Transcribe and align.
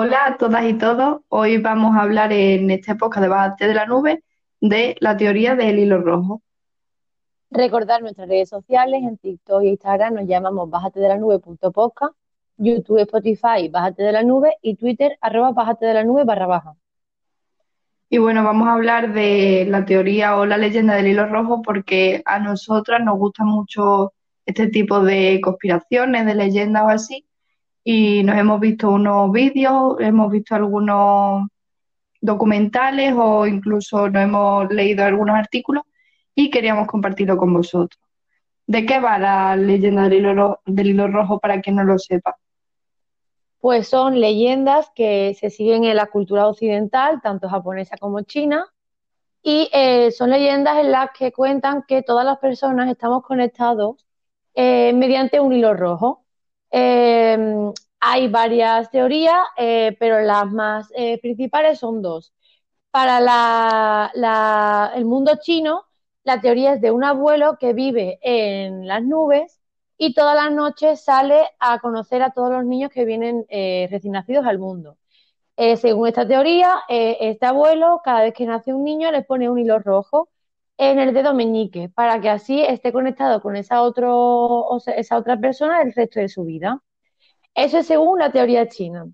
Hola 0.00 0.26
a 0.26 0.36
todas 0.36 0.64
y 0.64 0.74
todos. 0.74 1.22
Hoy 1.28 1.58
vamos 1.58 1.96
a 1.96 2.02
hablar 2.02 2.32
en 2.32 2.70
esta 2.70 2.92
época 2.92 3.20
de 3.20 3.26
Bájate 3.26 3.66
de 3.66 3.74
la 3.74 3.84
Nube 3.84 4.22
de 4.60 4.94
la 5.00 5.16
teoría 5.16 5.56
del 5.56 5.80
hilo 5.80 6.00
rojo. 6.00 6.40
Recordar 7.50 8.00
nuestras 8.00 8.28
redes 8.28 8.48
sociales 8.48 9.02
en 9.02 9.18
TikTok 9.18 9.62
e 9.62 9.70
Instagram 9.70 10.14
nos 10.14 10.28
llamamos 10.28 10.70
bájate 10.70 11.00
de 11.00 11.08
la 11.08 11.18
nube.podcast, 11.18 12.14
YouTube, 12.58 13.00
Spotify, 13.00 13.68
bájate 13.68 14.04
de 14.04 14.12
la 14.12 14.22
nube 14.22 14.54
y 14.62 14.76
Twitter 14.76 15.18
arroba 15.20 15.50
bájate 15.50 15.86
de 15.86 15.94
la 15.94 16.04
nube 16.04 16.22
barra 16.22 16.46
baja. 16.46 16.74
Y 18.08 18.18
bueno, 18.18 18.44
vamos 18.44 18.68
a 18.68 18.74
hablar 18.74 19.12
de 19.12 19.66
la 19.68 19.84
teoría 19.84 20.36
o 20.36 20.46
la 20.46 20.58
leyenda 20.58 20.94
del 20.94 21.08
hilo 21.08 21.26
rojo 21.26 21.60
porque 21.60 22.22
a 22.24 22.38
nosotras 22.38 23.02
nos 23.04 23.18
gusta 23.18 23.42
mucho 23.42 24.12
este 24.46 24.68
tipo 24.68 25.00
de 25.00 25.40
conspiraciones, 25.42 26.24
de 26.24 26.36
leyendas 26.36 26.84
o 26.84 26.88
así 26.88 27.27
y 27.90 28.22
nos 28.22 28.36
hemos 28.36 28.60
visto 28.60 28.90
unos 28.90 29.32
vídeos, 29.32 29.96
hemos 30.00 30.30
visto 30.30 30.54
algunos 30.54 31.48
documentales 32.20 33.14
o 33.16 33.46
incluso 33.46 34.10
nos 34.10 34.24
hemos 34.24 34.70
leído 34.70 35.06
algunos 35.06 35.34
artículos 35.34 35.84
y 36.34 36.50
queríamos 36.50 36.86
compartirlo 36.86 37.38
con 37.38 37.54
vosotros. 37.54 37.98
¿De 38.66 38.84
qué 38.84 39.00
va 39.00 39.18
la 39.18 39.56
leyenda 39.56 40.02
del 40.02 40.18
hilo, 40.18 40.60
del 40.66 40.88
hilo 40.88 41.08
rojo 41.08 41.38
para 41.38 41.62
quien 41.62 41.76
no 41.76 41.84
lo 41.84 41.98
sepa? 41.98 42.36
Pues 43.58 43.88
son 43.88 44.20
leyendas 44.20 44.90
que 44.94 45.34
se 45.40 45.48
siguen 45.48 45.84
en 45.84 45.96
la 45.96 46.08
cultura 46.08 46.46
occidental, 46.46 47.22
tanto 47.22 47.48
japonesa 47.48 47.96
como 47.96 48.20
china, 48.20 48.66
y 49.42 49.70
eh, 49.72 50.10
son 50.10 50.28
leyendas 50.28 50.76
en 50.76 50.92
las 50.92 51.12
que 51.18 51.32
cuentan 51.32 51.84
que 51.88 52.02
todas 52.02 52.26
las 52.26 52.36
personas 52.36 52.90
estamos 52.90 53.22
conectados 53.22 54.06
eh, 54.52 54.92
mediante 54.92 55.40
un 55.40 55.54
hilo 55.54 55.72
rojo. 55.72 56.26
Em, 56.70 57.72
hay 58.00 58.28
varias 58.28 58.90
teorías, 58.90 59.38
eh, 59.56 59.96
pero 59.98 60.20
las 60.20 60.50
más 60.52 60.88
eh, 60.94 61.18
principales 61.20 61.78
son 61.78 62.02
dos. 62.02 62.32
Para 62.90 64.10
el 64.94 65.04
mundo 65.04 65.32
chino, 65.40 65.84
la 66.24 66.40
teoría 66.40 66.74
es 66.74 66.80
de 66.80 66.90
un 66.90 67.04
abuelo 67.04 67.56
que 67.58 67.72
vive 67.72 68.18
en 68.22 68.86
las 68.86 69.02
nubes 69.02 69.60
y 69.96 70.14
todas 70.14 70.36
las 70.36 70.52
noches 70.52 71.02
sale 71.04 71.42
a 71.60 71.78
conocer 71.80 72.22
a 72.22 72.30
todos 72.32 72.50
los 72.50 72.64
niños 72.64 72.90
que 72.92 73.04
vienen 73.04 73.46
eh, 73.48 73.88
recién 73.90 74.12
nacidos 74.12 74.46
al 74.46 74.58
mundo. 74.58 74.96
según 75.76 76.08
esta 76.08 76.26
teoría, 76.26 76.80
este 76.88 77.46
abuelo, 77.46 78.00
cada 78.04 78.22
vez 78.22 78.34
que 78.34 78.46
nace 78.46 78.72
un 78.72 78.84
niño, 78.84 79.10
le 79.10 79.22
pone 79.22 79.50
un 79.50 79.58
hilo 79.58 79.78
rojo 79.80 80.28
en 80.78 80.98
el 81.00 81.12
dedo 81.12 81.34
meñique 81.34 81.88
para 81.90 82.20
que 82.20 82.30
así 82.30 82.62
esté 82.62 82.92
conectado 82.92 83.42
con 83.42 83.56
esa, 83.56 83.82
esa 84.96 85.18
otra 85.18 85.36
persona 85.38 85.82
el 85.82 85.92
resto 85.92 86.20
de 86.20 86.28
su 86.28 86.44
vida. 86.44 86.80
Eso 87.54 87.78
es 87.78 87.86
según 87.86 88.20
la 88.20 88.32
teoría 88.32 88.68
china. 88.68 89.06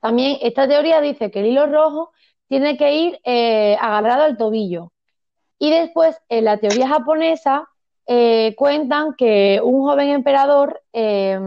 También 0.00 0.38
esta 0.42 0.66
teoría 0.66 1.00
dice 1.00 1.30
que 1.30 1.40
el 1.40 1.46
hilo 1.46 1.66
rojo 1.66 2.12
tiene 2.48 2.76
que 2.76 2.94
ir 2.94 3.20
eh, 3.24 3.76
agarrado 3.80 4.24
al 4.24 4.36
tobillo. 4.38 4.92
Y 5.58 5.70
después, 5.70 6.20
en 6.28 6.44
la 6.44 6.58
teoría 6.58 6.88
japonesa, 6.88 7.68
eh, 8.06 8.54
cuentan 8.56 9.14
que 9.16 9.60
un 9.62 9.82
joven 9.82 10.10
emperador 10.10 10.82
eh, 10.92 11.38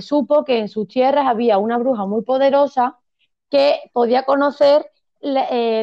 supo 0.00 0.44
que 0.44 0.58
en 0.58 0.68
sus 0.68 0.88
tierras 0.88 1.26
había 1.26 1.58
una 1.58 1.78
bruja 1.78 2.06
muy 2.06 2.22
poderosa 2.22 2.98
que 3.50 3.78
podía 3.92 4.24
conocer 4.24 4.90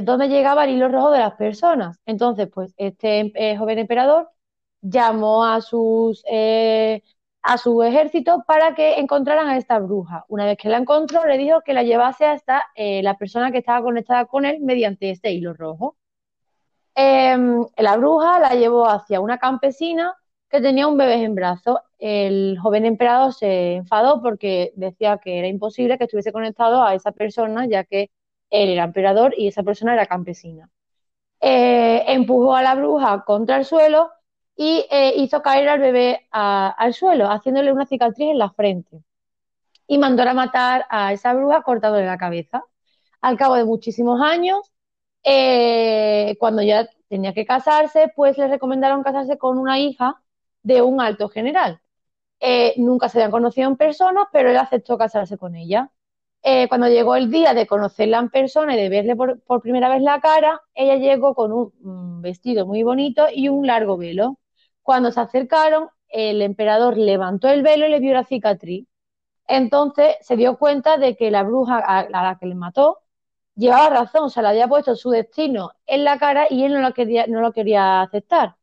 dónde 0.03 0.29
llegaba 0.29 0.63
el 0.65 0.71
hilo 0.71 0.87
rojo 0.89 1.11
de 1.11 1.19
las 1.19 1.33
personas. 1.35 1.99
Entonces, 2.05 2.47
pues 2.53 2.73
este 2.77 3.31
joven 3.57 3.79
emperador 3.79 4.29
llamó 4.81 5.45
a 5.45 5.61
sus 5.61 6.23
a 7.43 7.57
su 7.57 7.83
ejército 7.83 8.43
para 8.47 8.73
que 8.73 8.99
encontraran 8.99 9.49
a 9.49 9.57
esta 9.57 9.77
bruja. 9.79 10.25
Una 10.29 10.45
vez 10.45 10.57
que 10.57 10.69
la 10.69 10.77
encontró, 10.77 11.25
le 11.25 11.37
dijo 11.37 11.61
que 11.61 11.73
la 11.73 11.83
llevase 11.83 12.25
hasta 12.25 12.63
eh, 12.75 13.03
la 13.03 13.17
persona 13.17 13.51
que 13.51 13.57
estaba 13.59 13.83
conectada 13.83 14.25
con 14.25 14.45
él 14.45 14.59
mediante 14.61 15.11
este 15.11 15.31
hilo 15.31 15.53
rojo. 15.53 15.97
Em, 16.95 17.65
la 17.77 17.97
bruja 17.97 18.39
la 18.39 18.55
llevó 18.55 18.87
hacia 18.87 19.19
una 19.19 19.39
campesina 19.39 20.15
que 20.49 20.61
tenía 20.61 20.87
un 20.87 20.97
bebé 20.97 21.15
en 21.23 21.35
brazos. 21.35 21.79
El 21.99 22.57
joven 22.61 22.85
emperador 22.85 23.33
se 23.33 23.75
enfadó 23.75 24.21
porque 24.21 24.71
decía 24.75 25.17
que 25.17 25.39
era 25.39 25.47
imposible 25.47 25.97
que 25.97 26.05
estuviese 26.05 26.31
conectado 26.31 26.83
a 26.83 26.95
esa 26.95 27.11
persona, 27.11 27.65
ya 27.67 27.83
que 27.83 28.09
él 28.53 28.69
era 28.69 28.83
emperador 28.85 29.33
y 29.37 29.47
esa 29.47 29.63
persona 29.63 29.93
era 29.93 30.05
campesina. 30.05 30.69
Eh, 31.41 32.03
empujó 32.07 32.55
a 32.55 32.63
la 32.63 32.75
bruja 32.75 33.23
contra 33.25 33.57
el 33.57 33.65
suelo 33.65 34.11
y 34.55 34.85
eh, 34.91 35.13
hizo 35.17 35.41
caer 35.41 35.69
al 35.69 35.79
bebé 35.79 36.27
al 36.31 36.93
suelo, 36.93 37.29
haciéndole 37.29 37.73
una 37.73 37.85
cicatriz 37.87 38.29
en 38.31 38.39
la 38.39 38.51
frente. 38.51 39.03
Y 39.87 39.97
mandó 39.97 40.23
a 40.23 40.33
matar 40.33 40.85
a 40.89 41.13
esa 41.13 41.33
bruja 41.33 41.63
cortándole 41.63 42.05
la 42.05 42.17
cabeza. 42.17 42.63
Al 43.21 43.37
cabo 43.37 43.55
de 43.55 43.65
muchísimos 43.65 44.21
años, 44.21 44.71
eh, 45.23 46.35
cuando 46.39 46.61
ya 46.61 46.89
tenía 47.09 47.33
que 47.33 47.45
casarse, 47.45 48.11
pues 48.15 48.37
le 48.37 48.47
recomendaron 48.47 49.03
casarse 49.03 49.37
con 49.37 49.57
una 49.59 49.79
hija 49.79 50.21
de 50.63 50.81
un 50.81 51.01
alto 51.01 51.29
general. 51.29 51.81
Nunca 52.77 53.09
se 53.09 53.19
habían 53.19 53.31
conocido 53.31 53.69
en 53.69 53.77
persona, 53.77 54.29
pero 54.31 54.49
él 54.51 54.57
aceptó 54.57 54.97
casarse 54.97 55.37
con 55.37 55.55
ella. 55.55 55.91
Cuando 56.69 56.87
llegó 56.87 57.15
el 57.15 57.31
día 57.31 57.53
de 57.53 57.67
conocerla 57.67 58.19
en 58.19 58.29
persona 58.29 58.75
y 58.75 58.81
de 58.81 58.89
verle 58.89 59.15
por, 59.15 59.41
por 59.43 59.61
primera 59.61 59.89
vez 59.89 60.01
la 60.01 60.19
cara, 60.21 60.61
ella 60.73 60.95
llegó 60.97 61.35
con 61.35 61.51
un 61.53 62.21
vestido 62.21 62.65
muy 62.65 62.83
bonito 62.83 63.27
y 63.33 63.49
un 63.49 63.65
largo 63.67 63.97
velo. 63.97 64.39
Cuando 64.81 65.11
se 65.11 65.21
acercaron, 65.21 65.89
el 66.09 66.41
emperador 66.41 66.97
levantó 66.97 67.47
el 67.49 67.63
velo 67.63 67.87
y 67.87 67.89
le 67.91 67.99
vio 67.99 68.13
la 68.13 68.25
cicatriz. 68.25 68.87
Entonces 69.47 70.15
se 70.21 70.35
dio 70.37 70.57
cuenta 70.57 70.97
de 70.97 71.15
que 71.15 71.31
la 71.31 71.43
bruja 71.43 71.79
a 71.79 72.09
la 72.09 72.37
que 72.39 72.47
le 72.47 72.55
mató 72.55 72.99
llevaba 73.55 73.89
razón, 73.89 74.29
se 74.29 74.41
le 74.41 74.47
había 74.49 74.67
puesto 74.67 74.95
su 74.95 75.11
destino 75.11 75.71
en 75.85 76.03
la 76.03 76.17
cara 76.19 76.47
y 76.49 76.63
él 76.63 76.73
no 76.73 76.81
lo 76.81 76.93
quería, 76.93 77.27
no 77.27 77.41
lo 77.41 77.53
quería 77.53 78.01
aceptar. 78.01 78.55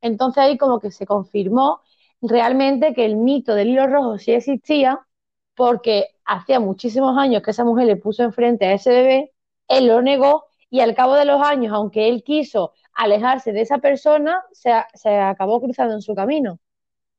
Entonces 0.00 0.42
ahí 0.42 0.58
como 0.58 0.80
que 0.80 0.90
se 0.90 1.06
confirmó 1.06 1.80
realmente 2.22 2.94
que 2.94 3.04
el 3.06 3.16
mito 3.16 3.54
del 3.54 3.68
hilo 3.70 3.86
rojo 3.86 4.18
sí 4.18 4.32
existía, 4.32 5.06
porque 5.54 6.15
hacía 6.26 6.60
muchísimos 6.60 7.16
años 7.16 7.42
que 7.42 7.52
esa 7.52 7.64
mujer 7.64 7.86
le 7.86 7.96
puso 7.96 8.22
enfrente 8.22 8.66
a 8.66 8.72
ese 8.72 8.90
bebé, 8.90 9.32
él 9.68 9.86
lo 9.86 10.02
negó 10.02 10.46
y 10.70 10.80
al 10.80 10.94
cabo 10.94 11.14
de 11.14 11.24
los 11.24 11.40
años, 11.40 11.72
aunque 11.72 12.08
él 12.08 12.22
quiso 12.24 12.72
alejarse 12.92 13.52
de 13.52 13.60
esa 13.60 13.78
persona, 13.78 14.42
se, 14.52 14.72
acabó 15.12 15.60
cruzando 15.60 15.94
en 15.94 16.02
su 16.02 16.14
camino. 16.14 16.58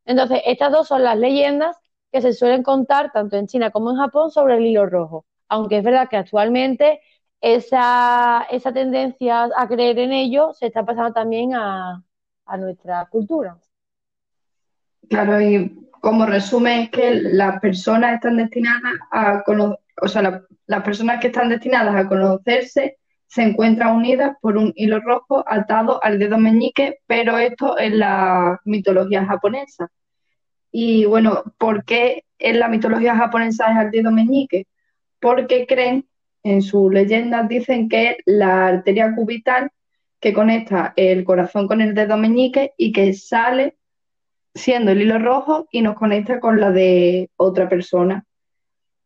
Entonces, 0.06 0.41
estas 0.46 0.72
dos 0.72 0.88
son 0.88 1.03
las 1.03 1.17
leyendas 1.17 1.78
que 2.12 2.22
se 2.22 2.34
suelen 2.34 2.63
contar 2.63 3.12
tanto 3.12 3.38
en 3.38 3.47
China 3.47 3.72
como 3.72 3.91
en 3.91 3.97
Japón 3.97 4.31
sobre 4.31 4.57
el 4.57 4.66
hilo 4.66 4.85
rojo. 4.85 5.25
Aunque 5.50 5.78
es 5.78 5.84
verdad 5.84 6.09
que 6.09 6.17
actualmente 6.17 7.01
esa, 7.41 8.47
esa 8.50 8.73
tendencia 8.73 9.50
a 9.56 9.67
creer 9.67 10.00
en 10.00 10.13
ello 10.13 10.53
se 10.53 10.67
está 10.67 10.85
pasando 10.85 11.13
también 11.13 11.53
a, 11.53 12.03
nuestra 12.57 13.06
cultura. 13.07 13.57
Claro, 15.09 15.41
y 15.41 15.87
como 16.07 16.25
resumen 16.25 16.84
es 16.84 16.90
que 16.90 17.16
las 17.16 17.59
personas 17.59 18.13
están 18.13 18.38
destinadas 18.38 18.94
a 19.12 19.44
conocer, 19.44 19.79
o 20.01 20.07
sea, 20.07 20.41
las 20.66 20.84
personas 20.84 21.19
que 21.19 21.28
están 21.28 21.50
destinadas 21.50 21.94
a 21.97 22.07
conocerse 22.07 22.97
se 23.25 23.41
encuentran 23.44 23.94
unidas 23.94 24.38
por 24.41 24.56
un 24.56 24.72
hilo 24.78 25.01
rojo 25.01 25.44
atado 25.46 26.01
al 26.01 26.17
dedo 26.17 26.38
meñique, 26.38 27.00
pero 27.07 27.38
esto 27.38 27.78
en 27.78 28.00
la 28.00 28.57
mitología 28.63 29.25
japonesa. 29.25 29.90
Y 30.72 31.03
bueno, 31.03 31.44
¿por 31.57 31.84
qué 31.84 32.23
en 32.40 32.62
la 32.62 32.69
mitología 32.69 33.13
japonesa 33.17 33.69
es 33.72 33.78
al 33.78 33.91
dedo 33.91 34.09
meñique? 34.09 34.66
Porque 35.19 35.67
creen, 35.67 36.07
en 36.41 36.62
sus 36.62 36.90
leyendas 36.90 37.50
dicen 37.50 37.90
que 37.90 38.12
es 38.12 38.17
la 38.25 38.67
arteria 38.67 39.13
cubital 39.13 39.72
que 40.22 40.31
conecta 40.31 40.93
el 40.96 41.26
corazón 41.26 41.67
con 41.67 41.82
el 41.82 41.93
dedo 41.93 42.16
meñique 42.16 42.72
y 42.78 42.93
que 42.93 43.14
sale 43.14 43.76
siendo 44.58 44.92
el 44.92 45.02
hilo 45.02 45.20
rojo 45.20 45.68
y 45.72 45.82
nos 45.82 45.96
conecta 45.96 46.40
con 46.40 46.59
la 46.59 46.72
de 46.72 47.30
otra 47.38 47.70
persona. 47.70 48.26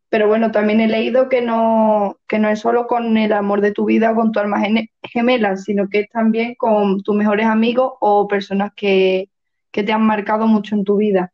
Pero 0.08 0.28
bueno, 0.28 0.50
también 0.50 0.80
he 0.80 0.88
leído 0.88 1.30
que 1.30 1.40
no, 1.40 2.18
que 2.28 2.38
no 2.38 2.50
es 2.50 2.60
solo 2.60 2.86
con 2.86 3.16
el 3.16 3.32
amor 3.32 3.62
de 3.62 3.72
tu 3.72 3.86
vida 3.86 4.12
o 4.12 4.14
con 4.14 4.30
tu 4.30 4.40
alma 4.40 4.62
gemela, 5.02 5.56
sino 5.56 5.88
que 5.88 6.00
es 6.00 6.10
también 6.10 6.54
con 6.54 7.02
tus 7.02 7.14
mejores 7.14 7.46
amigos 7.46 7.94
o 8.00 8.28
personas 8.28 8.72
que, 8.76 9.30
te 9.70 9.90
han 9.90 10.02
marcado 10.02 10.46
mucho 10.46 10.74
en 10.74 10.84
tu 10.84 10.96
vida. 10.96 11.32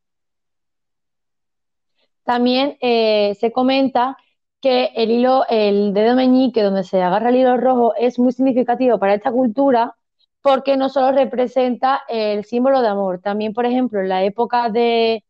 También 2.22 2.76
eh, 2.80 3.36
se 3.40 3.50
comenta 3.50 4.16
que 4.60 4.90
el 4.94 5.10
hilo, 5.10 5.44
el 5.48 5.92
dedo 5.92 6.14
meñique 6.14 6.62
donde 6.62 6.84
se 6.84 7.02
agarra 7.02 7.30
el 7.30 7.36
hilo 7.36 7.56
rojo 7.56 7.94
es 7.96 8.18
muy 8.20 8.30
significativo 8.30 9.00
para 9.00 9.14
esta 9.14 9.32
cultura 9.32 9.97
porque 10.42 10.76
no 10.76 10.88
solo 10.88 11.12
representa 11.12 12.02
el 12.08 12.44
símbolo 12.44 12.80
de 12.82 12.88
amor, 12.88 13.20
también, 13.20 13.52
por 13.54 13.66
ejemplo, 13.66 14.00
en 14.00 14.08
la 14.08 14.24
época 14.24 14.70
de, 14.70 15.24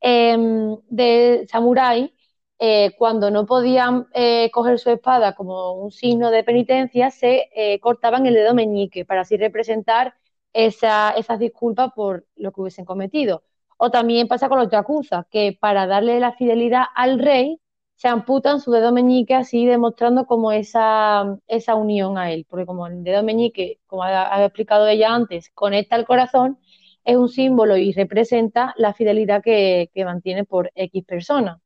em, 0.00 0.76
de 0.88 1.46
samurái, 1.50 2.14
eh, 2.58 2.92
cuando 2.98 3.30
no 3.30 3.46
podían 3.46 4.06
eh, 4.14 4.50
coger 4.52 4.78
su 4.78 4.90
espada 4.90 5.34
como 5.34 5.72
un 5.74 5.90
signo 5.90 6.30
de 6.30 6.44
penitencia, 6.44 7.10
se 7.10 7.48
eh, 7.54 7.80
cortaban 7.80 8.26
el 8.26 8.34
dedo 8.34 8.54
meñique 8.54 9.04
para 9.04 9.22
así 9.22 9.36
representar 9.36 10.14
esa, 10.52 11.10
esas 11.12 11.38
disculpas 11.38 11.92
por 11.94 12.26
lo 12.36 12.52
que 12.52 12.60
hubiesen 12.60 12.84
cometido. 12.84 13.42
O 13.76 13.90
también 13.90 14.28
pasa 14.28 14.48
con 14.48 14.58
los 14.58 14.70
yakuza, 14.70 15.26
que 15.30 15.56
para 15.60 15.86
darle 15.86 16.20
la 16.20 16.32
fidelidad 16.32 16.84
al 16.94 17.18
rey, 17.18 17.60
se 17.96 18.08
amputan 18.08 18.60
su 18.60 18.72
dedo 18.72 18.92
meñique 18.92 19.34
así 19.34 19.66
demostrando 19.66 20.26
como 20.26 20.52
esa, 20.52 21.38
esa 21.46 21.74
unión 21.74 22.18
a 22.18 22.32
él, 22.32 22.46
porque 22.48 22.66
como 22.66 22.86
el 22.86 23.04
dedo 23.04 23.22
meñique, 23.22 23.78
como 23.86 24.02
ha, 24.02 24.44
explicado 24.44 24.86
ella 24.88 25.14
antes, 25.14 25.50
conecta 25.50 25.96
al 25.96 26.04
corazón, 26.04 26.58
es 27.04 27.16
un 27.16 27.28
símbolo 27.28 27.76
y 27.76 27.92
representa 27.92 28.74
la 28.76 28.94
fidelidad 28.94 29.42
que, 29.42 29.90
mantiene 30.04 30.44
por 30.44 30.72
X 30.74 31.04
persona. 31.04 31.60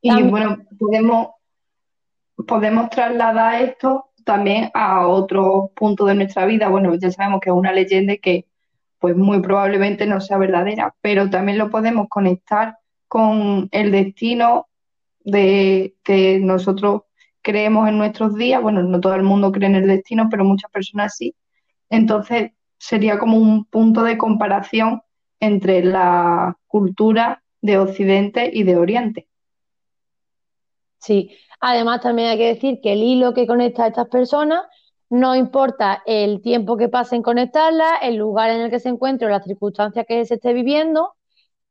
Y 0.00 0.22
bueno, 0.22 0.58
podemos, 0.78 1.28
podemos 2.46 2.90
trasladar 2.90 3.62
esto 3.62 4.10
también 4.24 4.70
a 4.74 5.06
otro 5.06 5.72
punto 5.74 6.04
de 6.06 6.14
nuestra 6.14 6.46
vida. 6.46 6.68
Bueno, 6.68 6.94
ya 6.94 7.10
sabemos 7.10 7.40
que 7.40 7.50
es 7.50 7.56
una 7.56 7.72
leyenda 7.72 8.16
que 8.16 8.46
pues 8.98 9.16
muy 9.16 9.40
probablemente 9.40 10.06
no 10.06 10.20
sea 10.20 10.38
verdadera, 10.38 10.94
pero 11.00 11.30
también 11.30 11.58
lo 11.58 11.70
podemos 11.70 12.08
conectar 12.08 12.78
con 13.08 13.68
el 13.72 13.90
destino 13.90 14.68
de 15.20 15.94
que 16.04 16.38
nosotros 16.40 17.02
creemos 17.42 17.88
en 17.88 17.98
nuestros 17.98 18.34
días. 18.34 18.62
Bueno, 18.62 18.82
no 18.82 19.00
todo 19.00 19.14
el 19.14 19.22
mundo 19.22 19.52
cree 19.52 19.68
en 19.68 19.76
el 19.76 19.86
destino, 19.86 20.28
pero 20.30 20.44
muchas 20.44 20.70
personas 20.70 21.16
sí. 21.16 21.34
Entonces, 21.90 22.52
sería 22.78 23.18
como 23.18 23.38
un 23.38 23.64
punto 23.64 24.02
de 24.04 24.18
comparación 24.18 25.02
entre 25.40 25.84
la 25.84 26.56
cultura 26.66 27.42
de 27.60 27.78
Occidente 27.78 28.50
y 28.52 28.62
de 28.62 28.76
Oriente. 28.76 29.28
Sí, 30.98 31.36
además 31.60 32.00
también 32.00 32.28
hay 32.28 32.38
que 32.38 32.54
decir 32.54 32.80
que 32.82 32.92
el 32.92 33.02
hilo 33.02 33.34
que 33.34 33.46
conecta 33.46 33.84
a 33.84 33.88
estas 33.88 34.08
personas 34.08 34.62
no 35.10 35.34
importa 35.34 36.02
el 36.06 36.42
tiempo 36.42 36.76
que 36.76 36.88
pase 36.88 37.16
en 37.16 37.22
el 38.02 38.16
lugar 38.16 38.50
en 38.50 38.60
el 38.60 38.70
que 38.70 38.80
se 38.80 38.90
encuentre 38.90 39.26
o 39.26 39.30
las 39.30 39.44
circunstancias 39.44 40.04
que 40.06 40.24
se 40.26 40.34
esté 40.34 40.52
viviendo, 40.52 41.14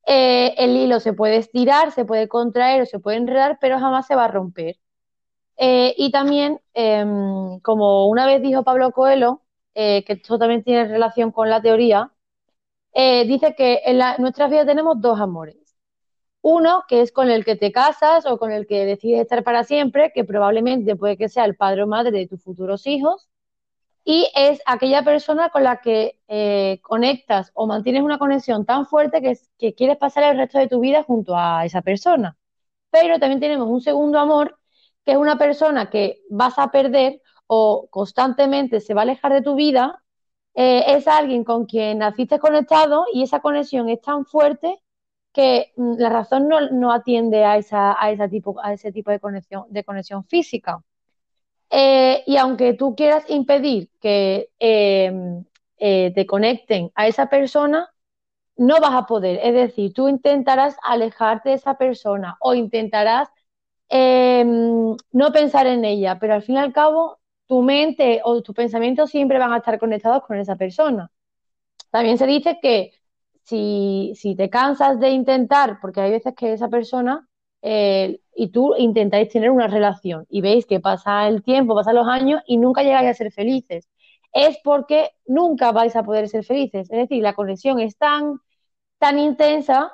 eh, 0.07 0.56
el 0.57 0.77
hilo 0.77 1.00
se 1.01 1.13
puede 1.13 1.38
estirar, 1.38 1.92
se 1.92 2.06
puede 2.06 2.30
contraer 2.30 2.83
o 2.83 2.88
se 2.88 3.00
puede 3.00 3.18
enredar, 3.18 3.59
pero 3.62 3.80
jamás 3.80 4.07
se 4.07 4.15
va 4.15 4.25
a 4.25 4.30
romper. 4.30 4.77
Eh, 5.57 5.95
y 5.98 6.12
también, 6.12 6.62
em, 6.74 7.59
como 7.62 8.07
una 8.09 8.25
vez 8.27 8.42
dijo 8.42 8.63
Pablo 8.63 8.92
Coelho, 8.92 9.44
eh, 9.75 10.04
que 10.06 10.13
esto 10.13 10.39
también 10.39 10.63
tiene 10.63 10.88
relación 10.88 11.31
con 11.31 11.50
la 11.50 11.62
teoría, 11.62 12.12
dice 12.95 13.56
que 13.56 13.81
en 13.86 14.00
nuestras 14.19 14.50
vidas 14.50 14.65
tenemos 14.65 15.00
dos 15.01 15.19
amores. 15.19 15.77
Uno, 16.42 16.83
que 16.88 17.01
es 17.01 17.12
con 17.12 17.30
el 17.31 17.45
que 17.45 17.56
te 17.56 17.71
casas 17.71 18.25
o 18.25 18.38
con 18.39 18.51
el 18.51 18.68
que 18.68 18.86
decides 18.86 19.21
estar 19.21 19.44
para 19.44 19.63
siempre, 19.63 20.12
que 20.13 20.24
probablemente 20.25 20.95
puede 20.95 21.18
que 21.18 21.30
sea 21.30 21.45
el 21.45 21.56
padre 21.56 21.83
o 21.83 21.88
madre 21.88 22.12
de 22.19 22.27
tus 22.27 22.44
futuros 22.44 22.88
hijos. 22.88 23.26
Y 24.09 24.31
es 24.36 24.62
aquella 24.65 25.04
persona 25.04 25.50
con 25.50 25.63
la 25.63 25.81
que 25.81 26.18
eh, 26.30 26.80
conectas 26.81 27.51
o 27.54 27.68
mantienes 27.68 28.04
una 28.04 28.18
conexión 28.18 28.65
tan 28.65 28.86
fuerte 28.88 29.21
que, 29.21 29.38
que 29.57 29.75
quieres 29.75 29.98
pasar 29.98 30.24
el 30.24 30.38
resto 30.38 30.59
de 30.59 30.69
tu 30.69 30.80
vida 30.80 31.04
junto 31.04 31.36
a 31.36 31.65
esa 31.65 31.81
persona. 31.81 32.38
Pero 32.92 33.19
también 33.19 33.42
tenemos 33.42 33.68
un 33.69 33.81
segundo 33.81 34.19
amor, 34.19 34.59
que 35.06 35.12
es 35.13 35.18
una 35.18 35.38
persona 35.38 35.89
que 35.89 36.21
vas 36.30 36.57
a 36.57 36.71
perder 36.71 37.21
o 37.48 37.89
constantemente 37.92 38.80
se 38.80 38.94
va 38.94 39.01
a 39.01 39.04
alejar 39.04 39.33
de 39.33 39.42
tu 39.42 39.56
vida. 39.56 40.01
Eh, 40.56 40.86
es 40.88 41.07
alguien 41.07 41.44
con 41.44 41.65
quien 41.65 42.00
naciste 42.00 42.39
conectado 42.39 43.06
y 43.13 43.24
esa 43.24 43.42
conexión 43.42 43.89
es 43.89 44.01
tan 44.01 44.25
fuerte 44.25 44.81
que 45.33 45.74
mm, 45.77 45.95
la 46.00 46.10
razón 46.10 46.48
no, 46.50 46.94
atiende 46.94 47.44
a, 47.45 47.57
esa, 47.57 47.92
a, 48.01 48.30
tipo, 48.30 48.56
a 48.63 48.74
ese 48.74 48.92
tipo 48.94 49.12
de 49.12 49.19
conexión, 49.19 49.65
de 49.69 49.83
conexión 49.83 50.24
física. 50.25 50.81
Eh, 51.69 52.23
y 52.25 52.37
aunque 52.37 52.73
tú 52.73 52.95
quieras 52.95 53.25
impedir 53.29 53.89
que 53.99 54.49
em, 54.59 55.45
eh, 55.77 56.11
te 56.15 56.25
conecten 56.25 56.91
a 56.95 57.07
esa 57.07 57.29
persona, 57.29 57.93
no 58.57 58.79
vas 58.81 58.93
a 58.93 59.05
poder. 59.05 59.39
Es 59.43 59.53
decir, 59.53 59.93
tú 59.93 60.07
intentarás 60.09 60.77
alejarte 60.83 61.49
de 61.49 61.55
esa 61.55 61.77
persona 61.77 62.37
o 62.41 62.53
intentarás 62.55 63.29
em, 63.89 64.95
no 65.11 65.31
pensar 65.31 65.67
en 65.67 65.85
ella, 65.85 66.19
pero 66.19 66.33
al 66.35 66.43
fin 66.43 66.55
y 66.55 66.59
al 66.59 66.73
cabo 66.73 67.19
tu 67.47 67.61
mente 67.61 68.21
o 68.23 68.41
tus 68.43 68.55
pensamientos 68.55 69.09
siempre 69.11 69.39
van 69.39 69.53
a 69.53 69.57
estar 69.57 69.79
conectados 69.79 70.23
con 70.25 70.37
esa 70.37 70.55
persona. 70.55 71.11
También 71.91 72.17
se 72.17 72.27
dice 72.27 72.59
que 72.61 72.93
si, 73.43 74.35
te 74.37 74.49
cansas 74.49 74.99
de 74.99 75.09
intentar, 75.11 75.79
porque 75.81 76.01
hay 76.01 76.11
veces 76.11 76.33
que 76.35 76.53
esa 76.53 76.69
persona 76.69 77.27
eh, 77.69 78.21
y 78.33 78.47
tú 78.49 78.75
intentáis 78.77 79.27
tener 79.27 79.51
una 79.51 79.67
relación 79.67 80.25
y 80.29 80.39
veis 80.39 80.65
que 80.65 80.79
pasa 80.79 81.27
el 81.27 81.43
tiempo, 81.43 81.75
pasan 81.75 81.95
los 81.95 82.07
años 82.07 82.41
y 82.47 82.55
nunca 82.57 82.81
llegáis 82.81 83.09
a 83.09 83.13
ser 83.13 83.31
felices, 83.33 83.89
es 84.31 84.57
porque 84.63 85.11
nunca 85.25 85.73
vais 85.73 85.95
a 85.97 86.03
poder 86.03 86.29
ser 86.29 86.45
felices. 86.45 86.89
Es 86.89 86.97
decir, 86.97 87.21
la 87.21 87.33
conexión 87.33 87.79
es 87.81 87.97
tan, 87.97 88.39
tan 88.99 89.19
intensa 89.19 89.91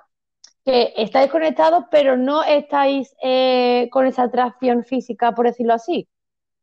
que 0.65 0.93
estáis 0.97 1.31
conectados, 1.31 1.85
pero 1.91 2.15
no 2.17 2.43
estáis 2.43 3.15
eh, 3.23 3.89
con 3.91 4.05
esa 4.05 4.23
atracción 4.23 4.83
física, 4.83 5.33
por 5.33 5.47
decirlo 5.47 5.73
así. 5.73 6.07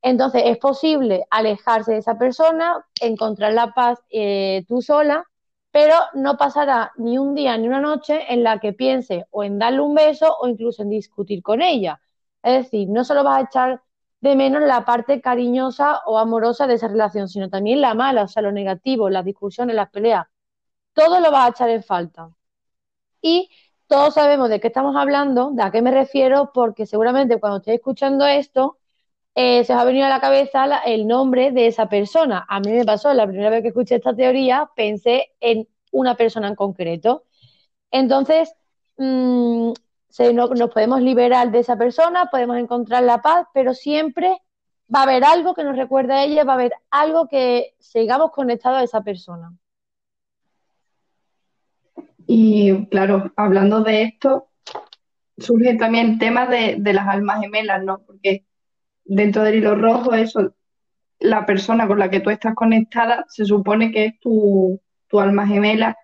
Entonces 0.03 0.43
es 0.47 0.59
posible 0.59 1.27
alejarse 1.31 1.93
de 1.93 1.99
esa 1.99 2.19
persona, 2.19 2.87
encontrar 3.01 3.53
la 3.53 3.73
paz 3.75 3.99
eh, 4.11 4.65
tú 4.69 4.81
sola 4.81 5.25
pero 5.71 5.95
no 6.15 6.37
pasará 6.37 6.93
ni 6.97 7.19
un 7.19 7.35
día 7.35 7.57
ni 7.57 7.69
una 7.69 7.81
noche 7.81 8.33
en 8.33 8.43
la 8.43 8.59
que 8.61 8.73
piense 8.73 9.27
o 9.31 9.45
en 9.45 9.59
darle 9.59 9.81
un 9.81 9.95
beso 9.95 10.37
o 10.41 10.49
incluso 10.49 10.83
en 10.83 10.91
discutir 10.91 11.43
con 11.43 11.63
ella. 11.63 12.01
Es 12.43 12.65
decir, 12.65 12.89
no 12.89 13.05
solo 13.05 13.25
vas 13.25 13.39
a 13.43 13.47
echar 13.47 13.83
de 14.21 14.37
menos 14.37 14.63
la 14.63 14.85
parte 14.85 15.21
cariñosa 15.21 16.01
o 16.07 16.19
amorosa 16.19 16.67
de 16.67 16.75
esa 16.75 16.89
relación, 16.89 17.29
sino 17.29 17.49
también 17.51 17.81
la 17.81 17.95
mala, 17.95 18.25
o 18.25 18.29
sea, 18.29 18.43
lo 18.43 18.53
negativo, 18.53 19.09
las 19.11 19.25
discusiones, 19.25 19.77
las 19.77 19.91
peleas. 19.91 20.27
Todo 20.95 21.21
lo 21.21 21.31
vas 21.33 21.47
a 21.49 21.51
echar 21.51 21.71
en 21.71 21.83
falta. 21.85 22.31
Y 23.23 23.51
todos 23.87 24.15
sabemos 24.15 24.49
de 24.51 24.61
qué 24.61 24.69
estamos 24.69 24.97
hablando, 24.97 25.51
de 25.53 25.63
a 25.63 25.71
qué 25.71 25.83
me 25.83 25.91
refiero, 25.91 26.53
porque 26.55 26.87
seguramente 26.87 27.41
cuando 27.41 27.59
estéis 27.59 27.79
escuchando 27.79 28.27
esto, 28.27 28.79
eh, 29.35 29.65
se 29.65 29.73
os 29.73 29.81
ha 29.81 29.85
venido 29.85 30.07
a 30.07 30.09
la 30.09 30.21
cabeza 30.21 30.81
el 30.85 31.07
nombre 31.07 31.53
de 31.53 31.67
esa 31.67 31.89
persona. 31.89 32.45
A 32.49 32.61
mí 32.61 32.73
me 32.73 32.85
pasó, 32.85 33.15
la 33.15 33.27
primera 33.27 33.51
vez 33.51 33.63
que 33.63 33.69
escuché 33.69 33.97
esta 33.97 34.15
teoría, 34.15 34.71
pensé 34.75 35.33
en 35.41 35.69
una 35.93 36.17
persona 36.17 36.49
en 36.49 36.57
concreto. 36.57 37.25
Entonces, 37.91 38.55
mm, 38.97 39.73
nos 40.35 40.71
podemos 40.71 41.01
liberar 41.01 41.51
de 41.51 41.61
esa 41.61 41.77
persona, 41.77 42.27
podemos 42.27 42.59
encontrar 42.59 43.05
la 43.05 43.23
paz, 43.23 43.47
pero 43.55 43.75
siempre 43.75 44.37
va 44.93 45.01
a 45.01 45.03
haber 45.05 45.25
algo 45.25 45.55
que 45.55 45.65
nos 45.65 45.77
recuerde 45.77 46.15
a 46.15 46.25
ella, 46.25 46.45
va 46.45 46.53
a 46.53 46.57
haber 46.57 46.73
algo 46.91 47.29
que 47.29 47.75
sigamos 47.79 48.33
conectados 48.33 48.81
a 48.81 48.85
esa 48.85 49.03
persona. 49.03 49.53
Y 52.27 52.87
claro, 52.87 53.33
hablando 53.37 53.83
de 53.83 54.03
esto, 54.03 54.49
surge 55.39 55.75
también 55.77 56.13
el 56.13 56.19
tema 56.19 56.47
de, 56.47 56.77
de 56.79 56.93
las 56.93 57.09
almas 57.09 57.41
gemelas, 57.41 57.83
¿no? 57.83 58.01
Porque 58.01 58.45
dentro 59.11 59.43
del 59.43 59.57
hilo 59.57 59.75
rojo, 59.75 60.15
eso, 60.15 60.55
la 61.19 61.45
persona 61.45 61.89
con 61.89 61.99
la 61.99 62.11
que 62.11 62.21
tú 62.21 62.31
estás 62.31 62.55
conectada 62.55 63.27
se 63.29 63.45
supone 63.45 63.91
que 63.91 64.07
es 64.07 64.21
tu, 64.21 64.81
alma 65.13 65.47
gemela 65.49 65.97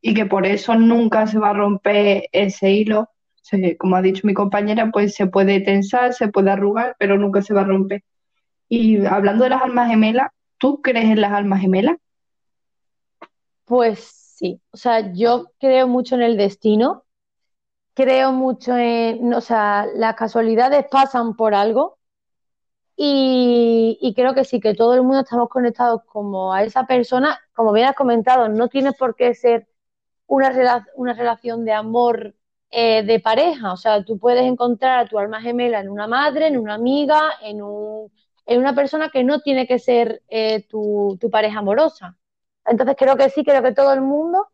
y 0.00 0.14
que 0.14 0.26
por 0.26 0.44
eso 0.46 0.74
nunca 0.74 1.28
se 1.28 1.38
va 1.38 1.50
a 1.50 1.54
romper 1.54 2.24
ese 2.32 2.72
hilo. 2.72 3.08
como 3.78 3.94
ha 3.94 4.02
dicho 4.02 4.26
mi 4.26 4.34
compañera, 4.34 4.90
pues 4.90 5.14
se 5.14 5.28
puede 5.28 5.60
tensar, 5.60 6.12
se 6.14 6.26
puede 6.28 6.50
arrugar, 6.50 6.96
pero 6.98 7.16
nunca 7.16 7.42
se 7.42 7.54
va 7.54 7.60
a 7.60 7.64
romper. 7.64 8.02
Y 8.68 9.06
hablando 9.06 9.44
de 9.44 9.50
las 9.50 9.62
almas 9.62 9.88
gemelas, 9.88 10.32
¿tú 10.58 10.82
crees 10.82 11.10
en 11.10 11.20
las 11.20 11.32
almas 11.32 11.60
gemelas? 11.60 11.96
Pues 13.64 14.00
sí, 14.00 14.60
o 14.72 14.76
sea, 14.76 15.12
yo 15.12 15.52
creo 15.60 15.86
mucho 15.86 16.16
en 16.16 16.22
el 16.22 16.36
destino, 16.36 17.04
creo 17.94 18.32
mucho 18.32 18.76
en, 18.76 19.32
o 19.32 19.40
sea, 19.40 19.86
las 19.94 20.16
casualidades 20.16 20.86
pasan 20.90 21.36
por 21.36 21.54
algo 21.54 21.98
y, 22.96 24.12
creo 24.14 24.34
que 24.34 24.44
sí, 24.44 24.60
que 24.60 24.74
todo 24.74 24.94
el 24.94 25.02
mundo 25.02 25.20
estamos 25.20 25.48
conectados 25.48 26.02
como 26.04 26.52
a 26.52 26.62
esa 26.62 26.86
persona, 26.86 27.40
como 27.54 27.72
bien 27.72 27.88
has 27.88 27.96
comentado, 27.96 28.48
no 28.48 28.68
tiene 28.68 28.92
por 28.92 29.16
qué 29.16 29.34
ser 29.34 29.66
una, 30.26 30.86
una 30.96 31.14
relación 31.14 31.64
de 31.64 31.72
amor 31.72 32.34
eh, 32.70 33.02
de 33.02 33.20
pareja, 33.20 33.72
o 33.72 33.76
sea, 33.76 34.04
tú 34.04 34.18
puedes 34.18 34.44
encontrar 34.44 35.00
a 35.00 35.08
tu 35.08 35.18
alma 35.18 35.40
gemela 35.42 35.80
en 35.80 35.88
una 35.90 36.06
madre, 36.06 36.46
en 36.46 36.58
una 36.58 36.74
amiga, 36.74 37.32
en, 37.42 37.62
un, 37.62 38.10
en 38.46 38.60
una 38.60 38.74
persona 38.74 39.10
que 39.10 39.24
no 39.24 39.40
tiene 39.40 39.66
que 39.66 39.78
ser 39.78 40.22
eh, 40.28 40.66
tu, 40.68 41.18
tu 41.20 41.30
pareja 41.30 41.58
amorosa. 41.58 42.16
Entonces 42.64 42.96
creo 42.98 43.16
que 43.16 43.30
sí, 43.30 43.44
creo 43.44 43.62
que 43.62 43.72
todo 43.74 43.92
el 43.92 44.00
mundo, 44.00 44.48